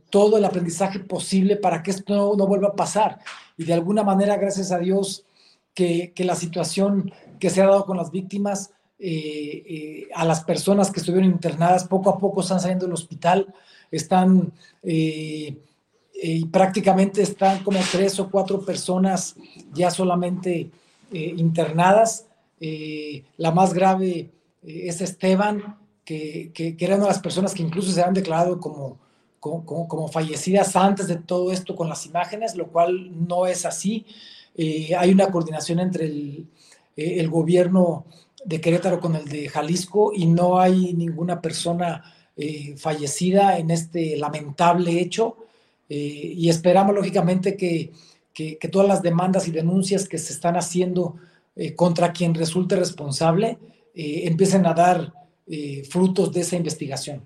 [0.09, 3.19] todo el aprendizaje posible para que esto no, vuelva a pasar
[3.57, 5.25] y de alguna manera, gracias a Dios,
[5.73, 10.91] que, la situación que se ha dado con las víctimas, eh, eh, a las personas
[10.91, 13.53] que estuvieron internadas, poco a poco están saliendo del hospital,
[13.91, 14.51] están
[14.83, 15.55] eh,
[16.51, 19.35] prácticamente están como tres o cuatro personas
[19.71, 20.71] ya solamente
[21.11, 22.25] internadas.
[23.37, 24.31] la más grave
[24.63, 28.59] es Esteban, que, que, que, era una de las personas que incluso se han declarado
[28.59, 28.97] como,
[29.65, 34.05] como, fallecidas antes de todo esto con las imágenes, lo cual no es así.
[34.55, 36.47] Eh, hay una coordinación entre el,
[36.95, 38.05] eh, el, gobierno
[38.43, 42.03] de Querétaro con el de Jalisco y no hay ninguna persona
[42.35, 45.37] eh, fallecida en este lamentable hecho.
[45.89, 47.91] y esperamos, lógicamente, que,
[48.33, 51.15] que, todas las demandas y denuncias que se están haciendo
[51.75, 53.57] contra quien resulte responsable
[53.95, 55.13] empiecen a dar
[55.89, 57.23] frutos de esa investigación.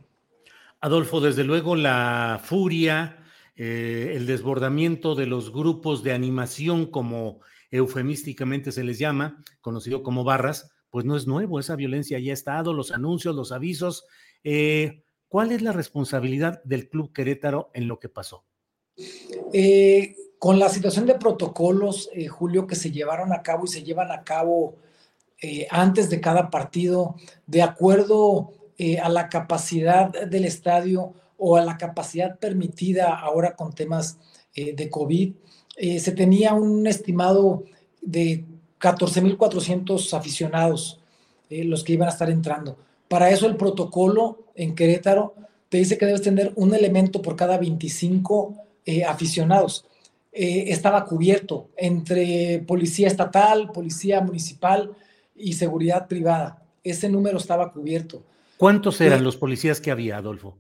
[0.82, 3.24] Adolfo, desde luego la furia,
[3.56, 10.24] eh, el desbordamiento de los grupos de animación, como eufemísticamente se les llama, conocido como
[10.24, 14.06] barras, pues no es nuevo, esa violencia ya ha estado, los anuncios, los avisos.
[14.44, 18.44] Eh, ¿Cuál es la responsabilidad del Club Querétaro en lo que pasó?
[19.54, 24.12] Eh, con la situación de protocolos, Julio, que se llevaron a cabo y se llevan
[24.12, 24.78] a cabo
[25.70, 27.16] antes de cada partido,
[27.48, 33.74] de acuerdo eh, a la capacidad del estadio o a la capacidad permitida ahora con
[33.74, 34.18] temas
[34.56, 35.34] eh, de COVID.
[35.78, 37.64] Eh, se tenía un estimado
[38.02, 38.44] de
[38.80, 41.00] 14.400 aficionados
[41.48, 42.76] los que iban a estar entrando.
[43.08, 45.36] Para eso el protocolo en Querétaro
[45.70, 48.56] te dice que debes tener un elemento por cada 25
[49.08, 49.86] aficionados.
[50.32, 54.96] estaba cubierto entre policía estatal, policía municipal
[55.36, 56.64] y seguridad privada.
[56.84, 58.24] Ese número estaba cubierto.
[58.62, 60.56] ¿Cuántos eran los policías que había, Adolfo?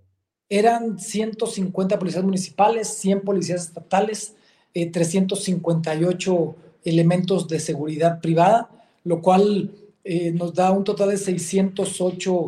[0.49, 4.35] Eran 150 policías municipales, 100 policías estatales,
[4.73, 8.71] 358 elementos de seguridad privada,
[9.03, 9.69] lo cual
[10.33, 12.45] nos da un total de 608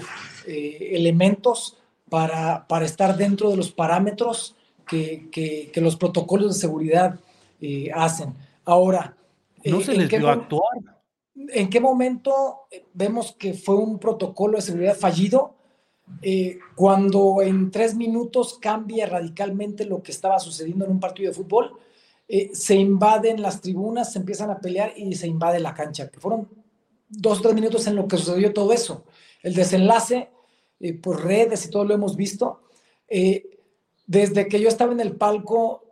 [0.47, 1.77] elementos
[2.09, 4.55] para, para, estar dentro de los parámetros
[4.87, 7.19] que, que, los protocolos de seguridad
[7.61, 8.33] eh, hacen.
[8.65, 9.15] Ahora,
[9.63, 10.92] ¿no se les dio actuar?
[11.35, 15.55] ¿En qué momento vemos que fue un protocolo de seguridad fallido?
[16.21, 21.35] Eh, cuando en tres minutos cambia radicalmente lo que estaba sucediendo en un partido de
[21.35, 21.71] fútbol,
[22.27, 26.19] eh, se invaden las tribunas, se empiezan a pelear y se invade la cancha, que
[26.19, 26.49] fueron
[27.09, 29.05] dos o tres minutos en lo que sucedió todo eso.
[29.41, 30.29] El desenlace
[31.01, 32.61] por redes y todo lo hemos visto.
[34.05, 35.83] desde que yo estaba en el palco,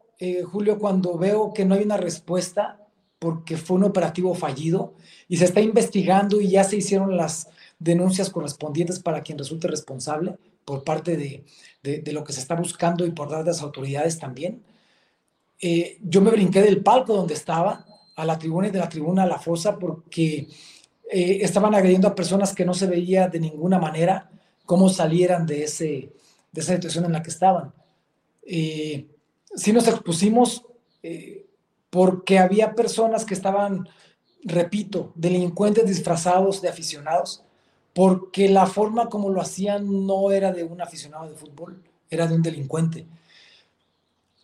[0.51, 2.80] Julio, cuando veo que no hay una respuesta,
[3.21, 4.95] porque fue un operativo fallido
[5.27, 7.47] y se está investigando y ya se hicieron las
[7.77, 11.45] denuncias correspondientes para quien resulte responsable por parte de,
[11.83, 14.63] de, lo que se está buscando y por parte de las autoridades también.
[15.59, 19.21] Eh, yo me brinqué del palco donde estaba a la tribuna y de la tribuna
[19.21, 20.47] a la fosa porque
[21.11, 24.31] eh, estaban agrediendo a personas que no se veía de ninguna manera
[24.65, 26.11] cómo salieran de, ese,
[26.51, 27.71] de esa situación en la que estaban.
[28.41, 29.05] Eh,
[29.53, 30.65] sí nos expusimos,
[31.03, 31.40] eh,
[31.91, 33.87] porque había personas que estaban,
[34.43, 37.43] repito, delincuentes disfrazados de aficionados,
[37.93, 42.35] porque la forma como lo hacían no era de un aficionado de fútbol, era de
[42.35, 43.05] un delincuente.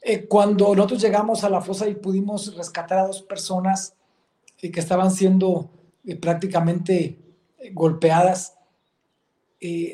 [0.02, 3.94] Eh, cuando nosotros llegamos a la fosa y pudimos rescatar a dos personas
[4.62, 5.70] eh, que estaban siendo
[6.06, 7.18] eh, prácticamente
[7.72, 8.54] golpeadas,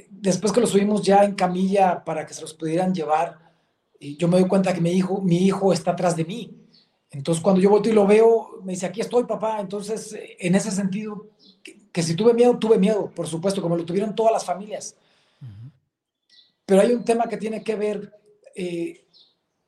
[0.10, 3.40] después que los subimos ya en camilla para que se los pudieran llevar,
[4.00, 6.63] yo me doy cuenta que mi hijo, mi hijo está atrás de mí
[7.14, 9.60] entonces, cuando yo volteo y lo veo, me dice, aquí estoy, papá.
[9.60, 11.28] Entonces, en ese sentido,
[11.92, 14.96] que, si tuve miedo, tuve miedo, por supuesto, como lo tuvieron todas las familias.
[16.66, 18.14] Pero hay un tema que tiene que ver
[18.56, 19.06] eh,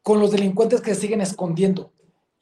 [0.02, 1.91] con los delincuentes que se siguen escondiendo.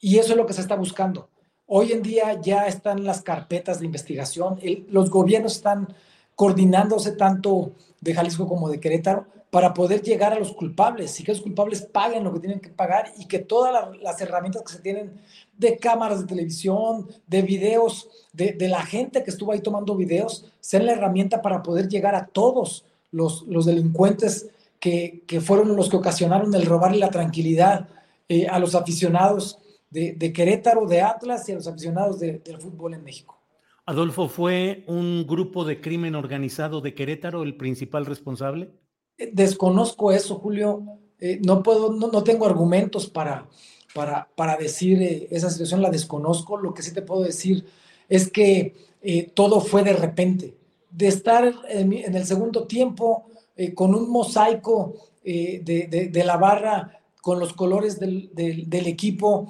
[0.00, 1.28] Y eso es lo que se está buscando.
[1.66, 5.94] Hoy en día ya están las carpetas de investigación, los gobiernos están
[6.34, 11.30] coordinándose tanto de Jalisco como de Querétaro para poder llegar a los culpables y que
[11.30, 14.80] los culpables paguen lo que tienen que pagar y que todas las herramientas que se
[14.80, 15.12] tienen
[15.56, 20.86] de cámaras de televisión, de videos, de, la gente que estuvo ahí tomando videos, sean
[20.86, 24.48] la herramienta para poder llegar a todos los, delincuentes
[24.80, 27.86] que, fueron los que ocasionaron el robarle la tranquilidad
[28.28, 33.04] eh, a los aficionados de, Querétaro, de Atlas y a los aficionados del fútbol en
[33.04, 33.38] México.
[33.86, 38.72] Adolfo, ¿fue un grupo de crimen organizado de Querétaro el principal responsable?
[39.16, 40.82] Desconozco eso, Julio.
[41.20, 43.48] Eh, no puedo, no, tengo argumentos para,
[43.94, 46.56] para, para decir eh, esa situación, la desconozco.
[46.56, 47.64] Lo que sí te puedo decir
[48.08, 50.54] es que eh, todo fue de repente.
[50.90, 53.26] De estar en, el segundo tiempo
[53.74, 54.94] con un mosaico
[55.24, 59.48] de, de, la barra con los colores del, del, equipo,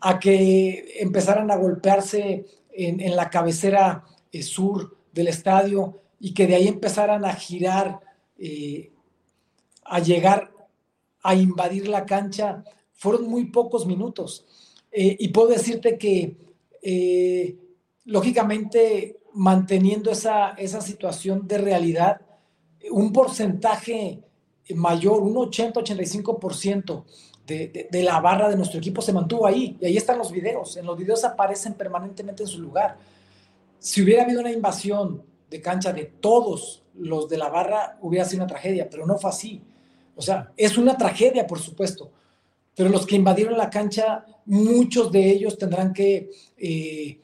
[0.00, 4.04] a que empezaran a golpearse en, en la cabecera
[4.42, 8.00] sur del estadio y que de ahí empezaran a girar
[8.42, 8.90] eh,
[9.84, 10.50] a llegar
[11.22, 12.64] a invadir la cancha
[12.94, 14.46] fueron muy pocos minutos.
[14.90, 16.36] Eh, y puedo decirte que,
[16.82, 17.56] eh,
[18.06, 22.22] lógicamente, manteniendo esa, esa situación de realidad,
[22.90, 24.20] un porcentaje
[24.74, 27.04] mayor, un 80-85%
[27.46, 29.76] de, de, la barra de nuestro equipo se mantuvo ahí.
[29.80, 30.78] Y ahí están los videos.
[30.78, 32.96] En los videos aparecen permanentemente en su lugar.
[33.78, 38.44] Si hubiera habido una invasión de cancha de todos los de la barra hubiera sido
[38.44, 39.62] una tragedia, pero no fue así.
[40.14, 42.12] O sea, es una tragedia, por supuesto,
[42.76, 47.20] pero los que invadieron la cancha, muchos de ellos tendrán que eh,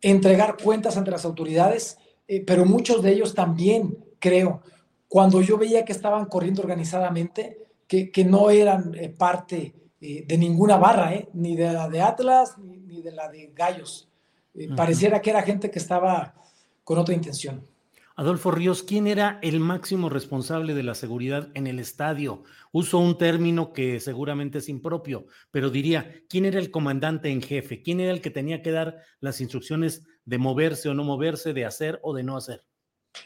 [0.00, 1.98] entregar cuentas ante las autoridades,
[2.28, 4.62] eh, pero muchos de ellos también, creo,
[5.08, 10.76] cuando yo veía que estaban corriendo organizadamente, que, que no eran eh, parte de ninguna
[10.76, 14.06] barra, ni de la de Atlas, ni, de la de Gallos.
[14.76, 16.34] Pareciera que era gente que estaba
[16.84, 17.66] con otra intención.
[18.16, 22.44] Adolfo Ríos, ¿quién era el máximo responsable de la seguridad en el estadio?
[22.70, 27.82] Uso un término que seguramente es impropio, pero diría, ¿quién era el comandante en jefe?
[27.82, 31.64] ¿Quién era el que tenía que dar las instrucciones de moverse o no moverse, de
[31.64, 32.62] hacer o de no hacer?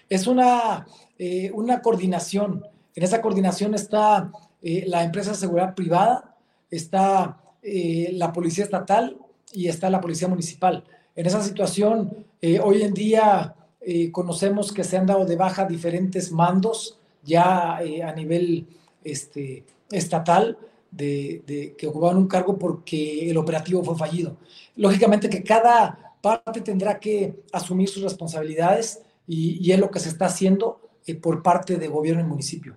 [0.09, 0.87] Es una,
[1.19, 2.65] eh, una coordinación.
[2.95, 4.33] En esa coordinación está
[4.63, 6.35] eh, la empresa de seguridad privada,
[6.71, 9.19] está eh, la policía estatal
[9.53, 10.85] y está la policía municipal.
[11.19, 12.25] En esa situación,
[12.63, 18.05] hoy en día eh, conocemos que se han dado de baja diferentes mandos ya eh,
[18.05, 18.69] a nivel
[19.03, 20.57] este, estatal
[20.93, 24.37] de, que ocupaban un cargo porque el operativo fue fallido.
[24.77, 30.27] Lógicamente que cada parte tendrá que asumir sus responsabilidades y, es lo que se está
[30.27, 30.81] haciendo
[31.21, 32.77] por parte de gobierno y municipio.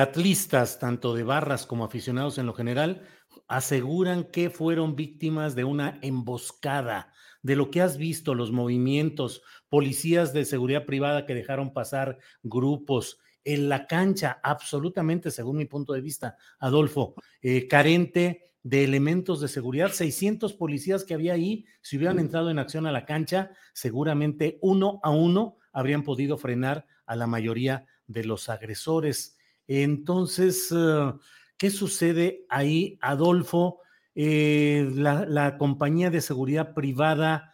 [0.00, 3.02] atlistas, tanto de barras como aficionados en lo general,
[3.46, 7.11] aseguran que fueron víctimas de una emboscada.
[7.42, 13.18] De lo que has visto, los movimientos, policías de seguridad privada que dejaron pasar grupos,
[13.44, 19.48] en la cancha, absolutamente, según mi punto de vista, Adolfo, eh, carente de elementos de
[19.48, 19.90] seguridad.
[19.90, 25.00] 600 policías que había ahí, si hubieran entrado en acción a la cancha, seguramente uno
[25.02, 29.36] a uno habrían podido frenar a la mayoría de los agresores.
[29.66, 31.12] Entonces, eh,
[31.56, 33.80] ¿qué sucede ahí, Adolfo?
[34.14, 37.52] Eh, la compañía de seguridad privada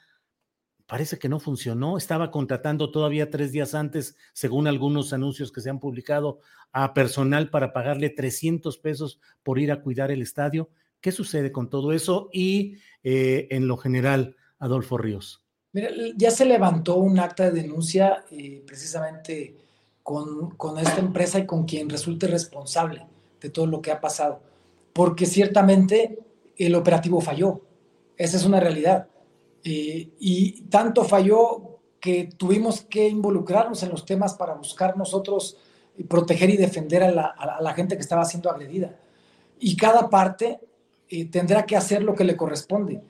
[0.88, 1.98] parece que no funcionó.
[1.98, 6.40] Estaba contratando todavía tres días antes, según algunos anuncios que se han publicado,
[6.72, 10.70] a personal para pagarle 300 pesos por ir a cuidar el estadio.
[11.00, 12.30] ¿Qué sucede con todo eso?
[12.32, 15.44] Y eh, en lo general, Adolfo Ríos.
[15.72, 19.56] Mira, ya se levantó un acta de denuncia eh, precisamente
[20.02, 23.06] con, con esta empresa y con quien resulte responsable
[23.40, 24.40] de todo lo que ha pasado,
[24.94, 26.18] porque ciertamente
[26.58, 27.62] el operativo falló.
[28.16, 29.08] Esa es una realidad
[29.64, 35.56] eh, y tanto falló que tuvimos que involucrarnos en los temas para buscar nosotros
[36.08, 38.96] proteger y defender a la, gente que estaba siendo agredida.
[39.58, 40.60] Y cada parte
[41.08, 43.02] eh, tendrá que hacer lo que le corresponde.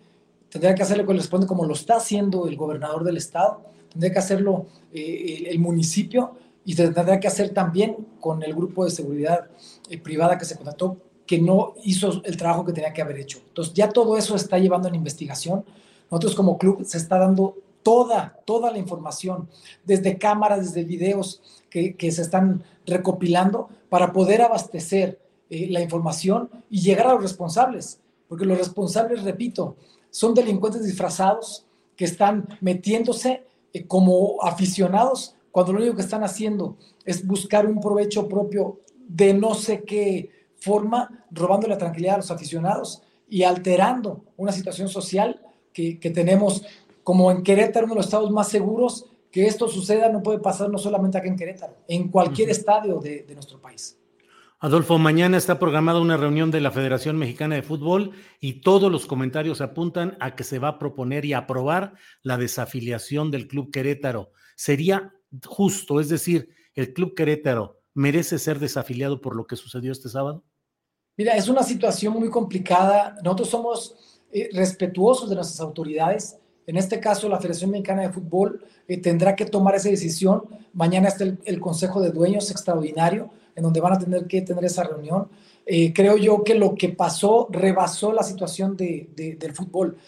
[0.49, 3.63] Tendrá que hacer lo que le corresponde como lo está haciendo el gobernador del estado,
[3.91, 8.91] tendrá que hacerlo eh, el, municipio y tendrá que hacer también con el grupo de
[8.91, 9.49] seguridad
[10.03, 10.97] privada que se contrató,
[11.29, 13.39] que no hizo el trabajo que tenía que haber hecho.
[13.47, 15.63] Entonces ya todo eso está llevando en investigación.
[16.11, 19.47] Nosotros como club se está dando toda, toda la información,
[19.85, 25.21] desde cámaras, desde videos que, se están recopilando para poder abastecer
[25.51, 28.01] eh, la información y llegar a los responsables.
[28.27, 29.77] Porque los responsables, repito,
[30.11, 36.79] son delincuentes disfrazados que están metiéndose eh, como aficionados cuando lo único que están haciendo
[37.05, 42.31] es buscar un provecho propio de no sé qué forma, robando la tranquilidad a los
[42.31, 45.41] aficionados y alterando una situación social
[45.73, 46.65] que, tenemos
[47.05, 50.71] como en Querétaro, uno de los estados más seguros, que esto suceda no puede pasar
[50.71, 53.97] no solamente aquí en Querétaro, en cualquier estadio de, nuestro país.
[54.61, 59.07] Adolfo, mañana está programada una reunión de la Federación Mexicana de Fútbol y todos los
[59.07, 64.33] comentarios apuntan a que se va a proponer y aprobar la desafiliación del Club Querétaro.
[64.57, 66.01] ¿Sería justo?
[66.01, 70.45] Es decir, ¿el Club Querétaro merece ser desafiliado por lo que sucedió este sábado?
[71.19, 73.19] Mira, es una situación muy complicada.
[73.25, 73.97] Nosotros somos
[74.31, 76.39] eh, respetuosos de nuestras autoridades.
[76.65, 80.45] En este caso, la Federación Mexicana de Fútbol eh, tendrá que tomar esa decisión.
[80.73, 84.85] Mañana está el, Consejo de Dueños extraordinario, en donde van a tener que tener esa
[84.85, 85.29] reunión.
[85.67, 89.99] Eh, creo yo que lo que pasó rebasó la situación de, del fútbol.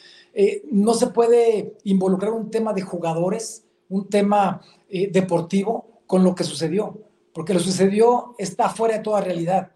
[0.71, 6.97] no se puede involucrar un tema de jugadores, un tema deportivo con lo que sucedió,
[7.35, 9.73] porque lo sucedió está fuera de toda realidad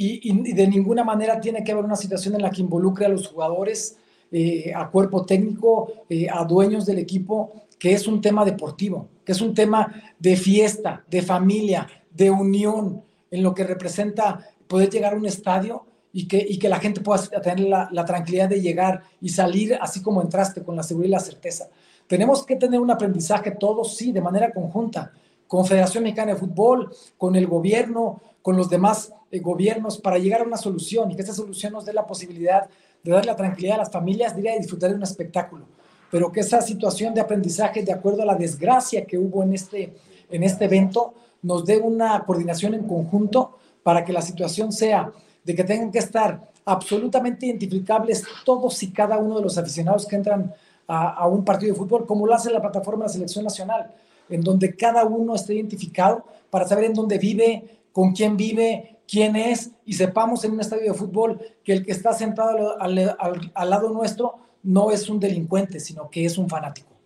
[0.00, 3.26] y, de ninguna manera tiene que haber una situación en la que involucre a los
[3.26, 3.96] jugadores,
[4.30, 9.32] eh, a cuerpo técnico, eh, a dueños del equipo, que es un tema deportivo, que
[9.32, 14.38] es un tema de fiesta, de familia, de unión, en lo que representa
[14.68, 18.04] poder llegar a un estadio y que, y que la gente pueda tener la, la,
[18.04, 21.68] tranquilidad de llegar y salir así como entraste, con la seguridad y la certeza.
[22.06, 25.12] Tenemos que tener un aprendizaje todos, sí, de manera conjunta,
[25.48, 30.40] con Federación Mexicana de Fútbol, con el gobierno, con los demás eh, gobiernos para llegar
[30.40, 32.66] a una solución y que esa solución nos dé la posibilidad
[33.04, 35.66] de dar la tranquilidad a las familias de ir a disfrutar de un espectáculo,
[36.10, 39.94] pero que esa situación de aprendizaje, de acuerdo a la desgracia que hubo en este,
[40.30, 45.12] en este evento, nos dé una coordinación en conjunto para que la situación sea
[45.44, 50.16] de que tengan que estar absolutamente identificables todos y cada uno de los aficionados que
[50.16, 50.54] entran
[50.86, 53.92] a, a un partido de fútbol, como lo hace la plataforma de la selección nacional,
[54.30, 59.34] en donde cada uno esté identificado para saber en dónde vive, con quién vive, quién
[59.34, 63.92] es, y sepamos en un estadio de fútbol que el que está sentado al, lado
[63.92, 66.96] nuestro no es un delincuente, sino que es un fanático.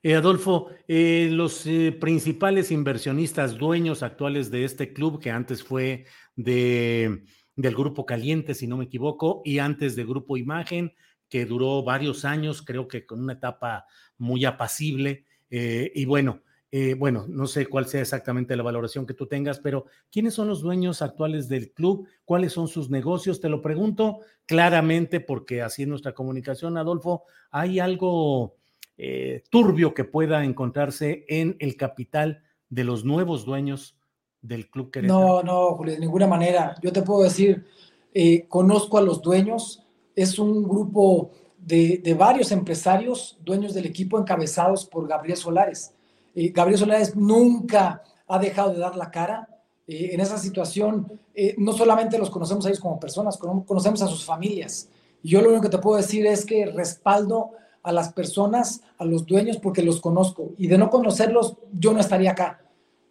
[0.00, 6.04] Eh, Adolfo, eh, los eh, principales inversionistas, dueños actuales de este club, que antes fue
[6.36, 7.24] de,
[7.56, 10.94] del Grupo Caliente, si no me equivoco, y antes de Grupo Imagen,
[11.28, 13.86] que duró varios años, creo que con una etapa
[14.18, 16.42] muy apacible, y bueno,
[16.74, 20.48] eh, bueno, no sé cuál sea exactamente la valoración que tú tengas, pero ¿quiénes son
[20.48, 22.08] los dueños actuales del club?
[22.24, 23.42] ¿Cuáles son sus negocios?
[23.42, 28.56] Te lo pregunto claramente porque así en nuestra comunicación, Adolfo, hay algo
[28.96, 33.98] eh, turbio que pueda encontrarse en el capital de los nuevos dueños
[34.40, 35.20] del club Querétaro.
[35.20, 36.74] No, no, Julio, de ninguna manera.
[36.82, 37.66] Yo te puedo decir,
[38.14, 44.18] eh, conozco a los dueños, es un grupo de, de varios empresarios, dueños del equipo
[44.18, 45.96] encabezados por Gabriel Solares
[46.34, 49.48] eh, Gabriel Solares nunca ha dejado de dar la cara.
[49.86, 54.06] Eh, en esa situación, eh, no solamente los conocemos a ellos como personas, conocemos a
[54.06, 54.88] sus familias.
[55.22, 57.50] Y yo lo único que te puedo decir es que respaldo
[57.82, 60.52] a las personas, a los dueños, porque los conozco.
[60.56, 62.60] Y de no conocerlos, yo no estaría acá.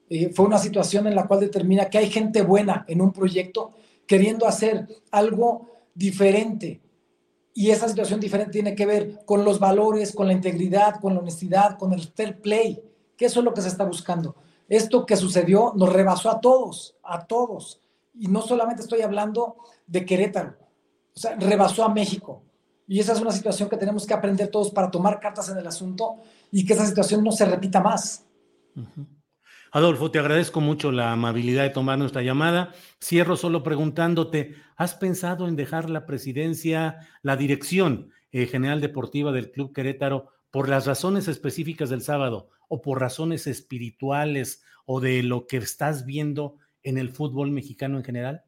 [0.10, 3.72] Eh, fue una situación en la cual determina que hay gente buena en un proyecto
[4.06, 6.82] queriendo hacer algo diferente.
[7.54, 11.20] Y esa situación diferente tiene que ver con los valores, con la integridad, con la
[11.20, 12.82] honestidad, con el fair play,
[13.22, 14.36] que eso es lo que se está buscando.
[14.68, 17.80] Esto que sucedió nos rebasó a todos, a todos.
[18.16, 20.56] Y no solamente estoy hablando de Querétaro,
[21.16, 22.42] o sea, rebasó a México.
[22.88, 25.68] Y esa es una situación que tenemos que aprender todos para tomar cartas en el
[25.68, 26.16] asunto
[26.52, 28.26] y que esa situación no se repita más.
[29.72, 32.74] Adolfo, te agradezco mucho la amabilidad de tomar nuestra llamada.
[33.00, 39.52] Cierro solo preguntándote, ¿has pensado en dejar la presidencia, la dirección eh, general deportiva del
[39.52, 45.46] Club Querétaro por las razones específicas del sábado o por razones espirituales o de lo
[45.46, 48.46] que estás viendo en el fútbol mexicano en general?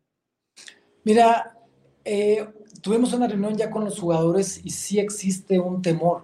[1.03, 1.57] Mira,
[2.05, 2.47] eh,
[2.81, 6.23] tuvimos una reunión ya con los jugadores y sí existe un temor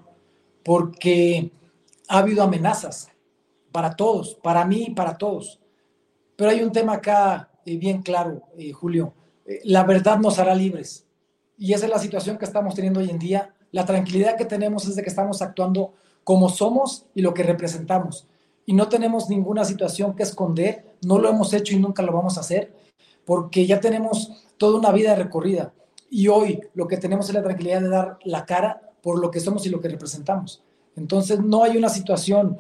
[0.64, 1.52] porque
[2.08, 3.10] ha habido amenazas
[3.74, 5.60] para todos, para mí y para todos.
[6.38, 9.14] Pero hay un tema acá eh, bien claro, eh, Julio.
[9.46, 11.06] Eh, la verdad nos hará libres.
[11.58, 13.54] Y esa es la situación que estamos teniendo hoy en día.
[13.72, 15.96] La tranquilidad que tenemos es de que estamos actuando
[16.30, 18.28] como somos y lo que representamos.
[18.68, 20.86] Y no tenemos ninguna situación que esconder.
[21.02, 22.72] No lo hemos hecho y nunca lo vamos a hacer
[23.26, 25.74] porque ya tenemos toda una vida recorrida.
[26.08, 29.40] Y hoy lo que tenemos es la tranquilidad de dar la cara por lo que
[29.40, 30.62] somos y lo que representamos.
[30.96, 32.60] Entonces no hay una situación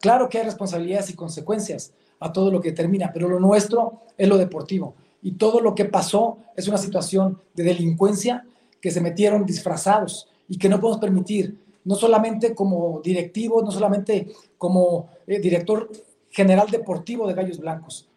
[0.00, 4.28] Claro que hay responsabilidades y consecuencias a todo lo que termina, pero lo nuestro es
[4.28, 4.96] lo deportivo.
[5.22, 8.44] Y todo lo que pasó es una situación de delincuencia
[8.80, 14.32] que se metieron disfrazados y que no podemos permitir, no solamente como directivo, no solamente
[14.58, 15.90] como eh, director
[16.30, 18.08] general deportivo de Gallos Blancos.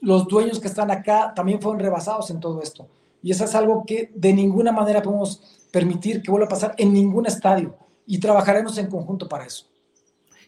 [0.00, 2.88] Los dueños que están acá también fueron rebasados en todo esto.
[3.22, 6.92] Y eso es algo que de ninguna manera podemos permitir que vuelva a pasar en
[6.92, 7.76] ningún estadio.
[8.04, 9.72] Y trabajaremos en conjunto para eso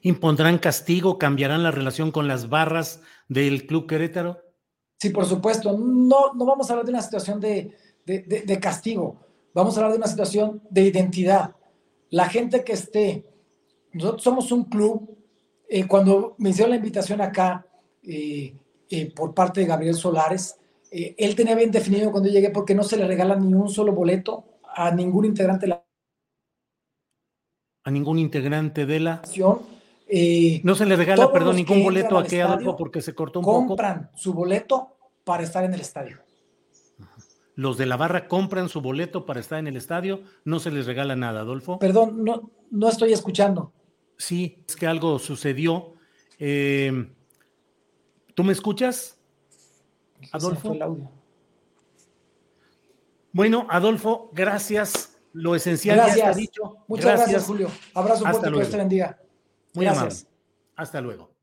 [0.05, 4.39] impondrán castigo, cambiarán la relación con las barras del Club Querétaro?
[4.99, 5.77] Sí, por supuesto.
[5.79, 7.75] No, no vamos a hablar de una situación de,
[8.61, 9.16] castigo,
[9.55, 11.57] vamos a hablar de una situación de identidad.
[12.15, 13.25] La gente que esté,
[13.93, 15.19] nosotros somos un club,
[15.69, 17.67] eh, cuando me hicieron la invitación acá
[18.05, 18.55] eh,
[18.89, 20.57] eh, por parte de Gabriel Solares,
[20.93, 24.45] él tenía bien definido cuando llegué porque no se le regala ni un solo boleto
[24.77, 25.85] a ningún integrante de la
[27.83, 29.21] a ningún integrante de la
[30.62, 33.67] no se le regala, perdón, ningún boleto a Adolfo porque se cortó un poco.
[33.67, 36.24] Compran su boleto para estar en el estadio.
[37.57, 40.86] Los de la barra compran su boleto para estar en el estadio, no se les
[40.86, 41.78] regala nada, Adolfo.
[41.78, 43.72] Perdón, no, no estoy escuchando.
[44.16, 45.94] Sí, es que algo sucedió.
[46.38, 47.12] Eh,
[48.34, 49.18] ¿Tú me escuchas?
[50.32, 50.76] Adolfo.
[53.32, 55.18] Bueno, Adolfo, gracias.
[55.32, 56.76] Lo esencial ya está dicho.
[56.86, 57.68] Muchas gracias, Julio.
[57.94, 59.18] Abrazo fuerte, que Dios te bendiga.
[59.74, 60.14] Muy amable.
[60.76, 61.34] Hasta luego.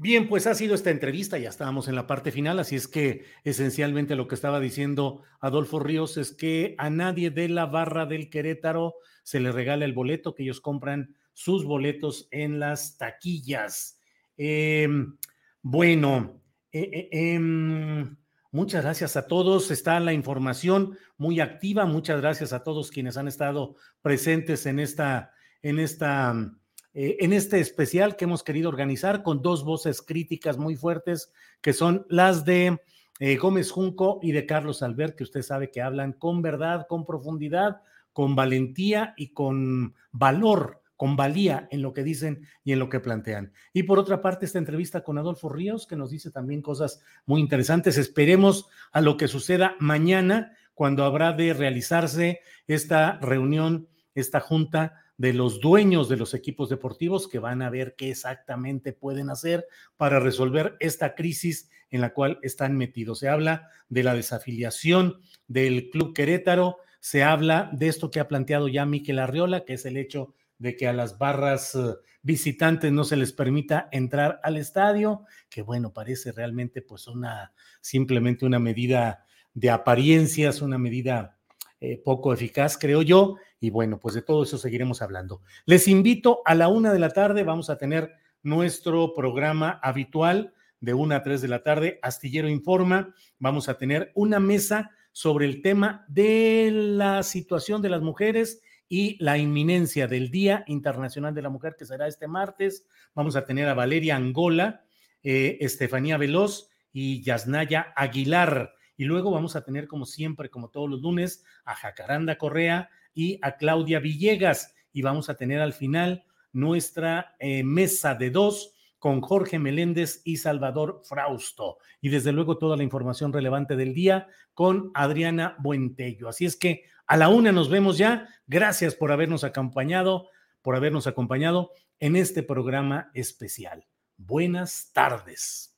[0.00, 3.24] Bien, pues ha sido esta entrevista, ya estábamos en la parte final, así es que
[3.42, 8.30] esencialmente lo que estaba diciendo Adolfo Ríos es que a nadie de la barra del
[8.30, 8.94] Querétaro
[9.24, 13.98] se le regala el boleto, que ellos compran sus boletos en las taquillas.
[14.36, 15.16] Em,
[15.62, 18.16] bueno, eh, eh, em,
[18.52, 23.26] muchas gracias a todos, está la información muy activa, muchas gracias a todos quienes han
[23.26, 26.52] estado presentes en esta, en esta
[27.00, 31.72] eh, en este especial que hemos querido organizar con dos voces críticas muy fuertes, que
[31.72, 32.80] son las de
[33.20, 37.06] eh, Gómez Junco y de Carlos Albert, que usted sabe que hablan con verdad, con
[37.06, 37.82] profundidad,
[38.12, 42.98] con valentía y con valor, con valía en lo que dicen y en lo que
[42.98, 43.52] plantean.
[43.72, 47.40] Y por otra parte, esta entrevista con Adolfo Ríos, que nos dice también cosas muy
[47.40, 47.96] interesantes.
[47.96, 55.32] Esperemos a lo que suceda mañana, cuando habrá de realizarse esta reunión, esta junta de
[55.34, 59.66] los dueños de los equipos deportivos que van a ver qué exactamente pueden hacer
[59.96, 63.18] para resolver esta crisis en la cual están metidos.
[63.18, 68.68] Se habla de la desafiliación del Club Querétaro, se habla de esto que ha planteado
[68.68, 73.04] ya Miquel Arriola, que es el hecho de que a las barras eh, visitantes no
[73.04, 79.24] se les permita entrar al estadio, que bueno, parece realmente pues una simplemente una medida
[79.54, 81.38] de apariencias, una medida
[81.80, 85.42] eh, poco eficaz, creo yo, y bueno, pues de todo eso seguiremos hablando.
[85.66, 88.12] Les invito a la una de la tarde, vamos a tener
[88.42, 93.14] nuestro programa habitual de una a tres de la tarde, Astillero Informa.
[93.38, 99.22] Vamos a tener una mesa sobre el tema de la situación de las mujeres y
[99.22, 102.86] la inminencia del Día Internacional de la Mujer, que será este martes.
[103.14, 104.84] Vamos a tener a Valeria Angola,
[105.22, 108.72] eh, Estefanía Veloz y Yasnaya Aguilar.
[108.96, 112.88] Y luego vamos a tener, como siempre, como todos los lunes, a Jacaranda Correa
[113.18, 114.76] y a Claudia Villegas.
[114.92, 120.36] Y vamos a tener al final nuestra eh, mesa de dos con Jorge Meléndez y
[120.36, 121.78] Salvador Frausto.
[122.00, 126.28] Y desde luego toda la información relevante del día con Adriana Buentello.
[126.28, 128.28] Así es que a la una nos vemos ya.
[128.46, 130.28] Gracias por habernos acompañado,
[130.62, 133.84] por habernos acompañado en este programa especial.
[134.16, 135.77] Buenas tardes.